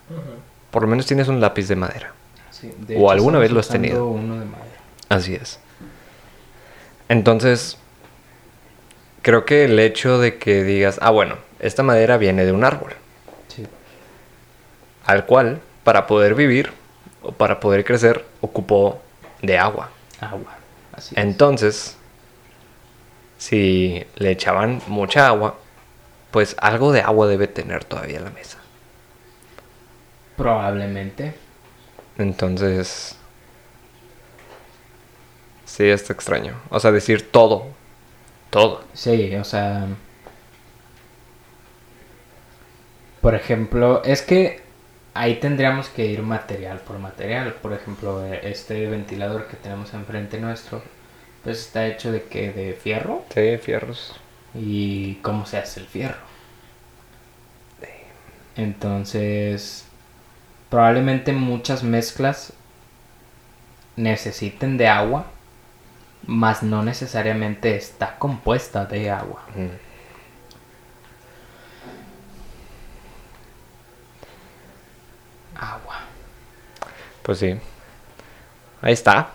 Por 0.69 0.83
lo 0.83 0.87
menos 0.87 1.07
tienes 1.07 1.27
un 1.27 1.41
lápiz 1.41 1.67
de 1.69 1.75
madera. 1.75 2.13
Sí, 2.51 2.71
de 2.77 2.97
¿O 2.97 2.99
hecho, 2.99 3.09
alguna 3.11 3.39
vez 3.39 3.51
lo 3.51 3.61
has 3.61 3.67
tenido? 3.67 4.05
uno 4.05 4.37
de 4.37 4.45
madera. 4.45 4.77
Así 5.09 5.33
es. 5.33 5.59
Entonces, 7.09 7.77
creo 9.21 9.45
que 9.45 9.65
el 9.65 9.79
hecho 9.79 10.19
de 10.19 10.37
que 10.37 10.63
digas, 10.63 10.97
ah, 11.01 11.09
bueno, 11.11 11.35
esta 11.59 11.83
madera 11.83 12.17
viene 12.17 12.45
de 12.45 12.51
un 12.51 12.63
árbol, 12.63 12.93
Sí. 13.47 13.65
al 15.05 15.25
cual, 15.25 15.61
para 15.83 16.07
poder 16.07 16.35
vivir 16.35 16.71
o 17.21 17.31
para 17.31 17.59
poder 17.59 17.83
crecer, 17.83 18.25
ocupó 18.41 19.01
de 19.41 19.57
agua. 19.57 19.89
Agua. 20.19 20.53
Así 20.93 21.15
es. 21.15 21.23
Entonces, 21.23 21.97
si 23.37 24.05
le 24.15 24.31
echaban 24.31 24.81
mucha 24.87 25.27
agua, 25.27 25.55
pues 26.31 26.55
algo 26.59 26.91
de 26.91 27.01
agua 27.01 27.27
debe 27.27 27.47
tener 27.47 27.83
todavía 27.83 28.19
la 28.19 28.29
mesa. 28.29 28.57
Probablemente. 30.37 31.35
Entonces, 32.17 33.15
sí, 35.65 35.89
está 35.89 36.13
extraño. 36.13 36.55
O 36.69 36.79
sea, 36.79 36.91
decir 36.91 37.31
todo, 37.31 37.67
todo. 38.51 38.83
Sí, 38.93 39.35
o 39.35 39.43
sea. 39.43 39.87
Por 43.21 43.35
ejemplo, 43.35 44.03
es 44.03 44.21
que 44.21 44.61
ahí 45.13 45.35
tendríamos 45.35 45.89
que 45.89 46.05
ir 46.05 46.21
material 46.21 46.79
por 46.79 46.99
material. 46.99 47.53
Por 47.55 47.73
ejemplo, 47.73 48.23
eh, 48.25 48.41
este 48.43 48.87
ventilador 48.87 49.47
que 49.47 49.57
tenemos 49.57 49.93
enfrente 49.93 50.39
nuestro, 50.39 50.83
pues 51.43 51.59
está 51.59 51.87
hecho 51.87 52.11
de 52.11 52.23
que 52.23 52.51
de 52.51 52.73
fierro. 52.73 53.23
Sí, 53.33 53.57
fierros. 53.57 54.15
¿Y 54.53 55.15
cómo 55.15 55.45
se 55.45 55.57
hace 55.57 55.79
el 55.79 55.87
fierro? 55.87 56.31
Entonces, 58.55 59.85
probablemente 60.69 61.31
muchas 61.31 61.83
mezclas 61.83 62.53
necesiten 63.95 64.77
de 64.77 64.87
agua, 64.87 65.25
mas 66.27 66.63
no 66.63 66.83
necesariamente 66.83 67.75
está 67.75 68.17
compuesta 68.17 68.85
de 68.85 69.09
agua. 69.09 69.43
Mm. 69.55 69.91
Agua. 75.55 75.99
Pues 77.23 77.39
sí. 77.39 77.55
Ahí 78.81 78.93
está. 78.93 79.29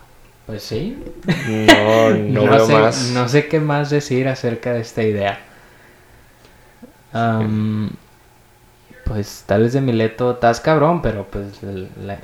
Pues 0.45 0.63
sí. 0.63 1.03
No, 1.47 2.09
no, 2.09 2.51
veo 2.51 2.65
sé, 2.65 2.73
más. 2.73 3.01
no 3.11 3.27
sé 3.27 3.47
qué 3.47 3.59
más 3.59 3.89
decir 3.89 4.27
acerca 4.27 4.73
de 4.73 4.81
esta 4.81 5.03
idea. 5.03 5.39
Am, 7.13 7.89
pues 9.07 9.43
tal 9.45 9.63
vez 9.63 9.73
de 9.73 9.81
Mileto 9.81 10.31
estás 10.31 10.59
cabrón, 10.59 11.01
pero 11.01 11.25
pues 11.25 11.61
la, 11.63 12.17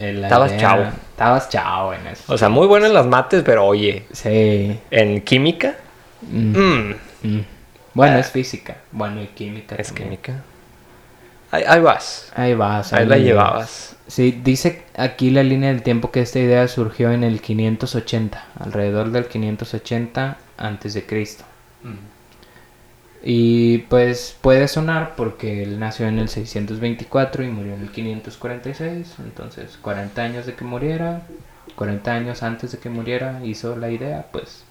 la 0.00 0.26
Estabas 0.26 0.50
idea- 0.52 0.60
chavo. 0.60 0.82
Estabas 1.12 1.48
chavo 1.48 1.94
en 1.94 2.06
eso. 2.06 2.32
O 2.32 2.36
sea, 2.38 2.48
muy 2.48 2.66
bueno 2.66 2.86
en 2.86 2.94
las 2.94 3.06
mates, 3.06 3.42
pero 3.44 3.64
oye, 3.66 4.04
sí. 4.12 4.78
en 4.90 5.20
química. 5.22 5.76
Mm, 6.22 6.58
mm, 6.58 6.94
mm. 7.22 7.40
Bueno, 7.94 8.16
Ah. 8.16 8.20
es 8.20 8.30
física. 8.30 8.76
Bueno, 8.92 9.22
y 9.22 9.26
química. 9.28 9.74
es 9.76 9.88
también. 9.88 10.08
química. 10.08 10.42
Ahí, 11.50 11.64
ahí 11.66 11.80
vas. 11.80 12.30
Ahí 12.36 12.54
vas. 12.54 12.92
Ahí 12.92 13.06
la 13.06 13.16
llevas. 13.16 13.24
llevabas. 13.46 13.96
Sí, 14.06 14.40
dice 14.44 14.82
aquí 14.96 15.30
la 15.30 15.42
línea 15.42 15.70
del 15.70 15.82
tiempo 15.82 16.10
que 16.10 16.20
esta 16.20 16.38
idea 16.38 16.66
surgió 16.68 17.10
en 17.12 17.24
el 17.24 17.40
580, 17.40 18.44
alrededor 18.60 19.10
del 19.10 19.26
580 19.26 20.36
antes 20.58 20.94
de 20.94 21.04
Cristo. 21.06 21.44
Y 23.22 23.78
pues 23.88 24.36
puede 24.40 24.68
sonar 24.68 25.14
porque 25.16 25.62
él 25.62 25.80
nació 25.80 26.06
en 26.06 26.18
el 26.18 26.28
624 26.28 27.42
y 27.42 27.48
murió 27.48 27.74
en 27.74 27.82
el 27.82 27.90
546, 27.90 29.16
entonces 29.18 29.76
40 29.82 30.22
años 30.22 30.46
de 30.46 30.54
que 30.54 30.64
muriera, 30.64 31.22
40 31.74 32.12
años 32.12 32.42
antes 32.42 32.72
de 32.72 32.78
que 32.78 32.90
muriera 32.90 33.40
hizo 33.44 33.76
la 33.76 33.90
idea, 33.90 34.26
pues 34.30 34.64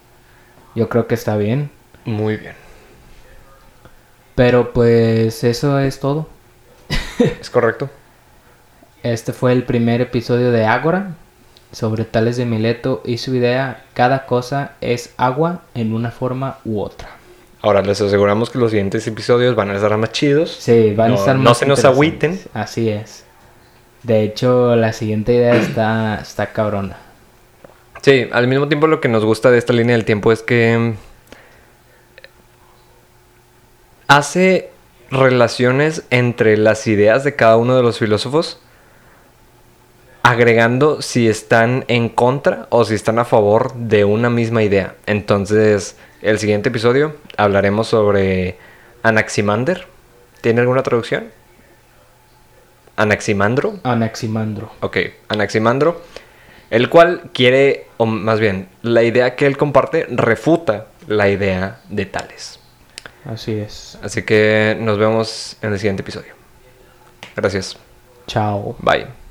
yo 0.76 0.90
creo 0.90 1.08
que 1.08 1.16
está 1.16 1.36
bien. 1.38 1.72
Muy 2.06 2.38
bien. 2.38 2.54
Pero 4.36 4.72
pues 4.72 5.44
eso 5.44 5.80
es 5.80 6.00
todo. 6.00 6.30
¿Es 7.42 7.50
correcto? 7.50 7.90
Este 9.04 9.34
fue 9.34 9.52
el 9.52 9.64
primer 9.64 10.00
episodio 10.02 10.52
de 10.52 10.66
Ágora 10.66 11.16
sobre 11.72 12.06
Tales 12.06 12.38
de 12.38 12.46
Mileto 12.46 13.02
y 13.04 13.18
su 13.18 13.36
idea, 13.36 13.84
cada 13.94 14.26
cosa 14.26 14.74
es 14.80 15.14
agua 15.18 15.64
en 15.74 15.94
una 15.94 16.12
forma 16.12 16.60
u 16.64 16.80
otra. 16.80 17.17
Ahora 17.62 17.82
les 17.82 18.00
aseguramos 18.02 18.50
que 18.50 18.60
los 18.60 18.72
siguientes 18.72 19.06
episodios 19.08 19.56
van 19.56 19.72
a 19.72 19.76
estar 19.76 19.96
más 19.98 20.12
chidos. 20.12 20.52
Sí, 20.60 20.94
van 20.96 21.10
No- 21.10 21.16
a 21.16 21.20
estar 21.20 21.36
no 21.36 21.42
más 21.44 21.58
se 21.58 21.66
nos 21.66 21.84
agüiten. 21.86 22.40
Así 22.54 22.90
es. 22.90 23.26
De 24.04 24.22
hecho, 24.24 24.76
la 24.76 24.94
siguiente 24.94 25.34
idea 25.34 25.56
está, 25.56 26.20
está 26.22 26.54
cabrona. 26.54 26.98
Sí, 28.04 28.28
al 28.32 28.48
mismo 28.48 28.68
tiempo 28.68 28.88
lo 28.88 29.02
que 29.02 29.10
nos 29.10 29.26
gusta 29.26 29.50
de 29.52 29.58
esta 29.58 29.74
línea 29.74 29.96
del 29.96 30.06
tiempo 30.06 30.32
es 30.32 30.44
que 30.44 30.78
mm, 30.78 30.94
hace 34.08 34.70
relaciones 35.10 36.04
entre 36.10 36.58
las 36.58 36.86
ideas 36.88 37.24
de 37.24 37.36
cada 37.36 37.58
uno 37.58 37.76
de 37.76 37.84
los 37.84 37.98
filósofos, 38.00 38.60
agregando 40.24 41.02
si 41.02 41.28
están 41.28 41.86
en 41.88 42.10
contra 42.10 42.68
o 42.70 42.84
si 42.86 42.96
están 42.96 43.20
a 43.20 43.26
favor 43.26 43.74
de 43.76 44.06
una 44.06 44.30
misma 44.30 44.64
idea. 44.64 44.96
Entonces, 45.06 45.98
el 46.22 46.40
siguiente 46.40 46.70
episodio 46.70 47.16
hablaremos 47.38 47.88
sobre 47.88 48.58
Anaximander. 49.04 49.88
¿Tiene 50.42 50.62
alguna 50.62 50.84
traducción? 50.84 51.30
Anaximandro. 52.98 53.80
Anaximandro. 53.84 54.72
Ok, 54.82 54.98
Anaximandro, 55.30 56.02
el 56.70 56.90
cual 56.90 57.30
quiere, 57.34 57.88
o 57.98 58.06
más 58.06 58.40
bien, 58.40 58.68
la 58.82 59.04
idea 59.04 59.36
que 59.36 59.46
él 59.46 59.56
comparte 59.56 60.08
refuta 60.10 60.88
la 61.08 61.30
idea 61.30 61.80
de 61.90 62.06
Tales. 62.06 62.60
Así 63.26 63.54
es. 63.54 63.98
Así 64.02 64.24
que 64.24 64.78
nos 64.80 64.98
vemos 64.98 65.58
en 65.62 65.74
el 65.74 65.80
siguiente 65.80 66.02
episodio. 66.02 66.34
Gracias. 67.36 67.78
Chao. 68.26 68.76
Bye. 68.80 69.27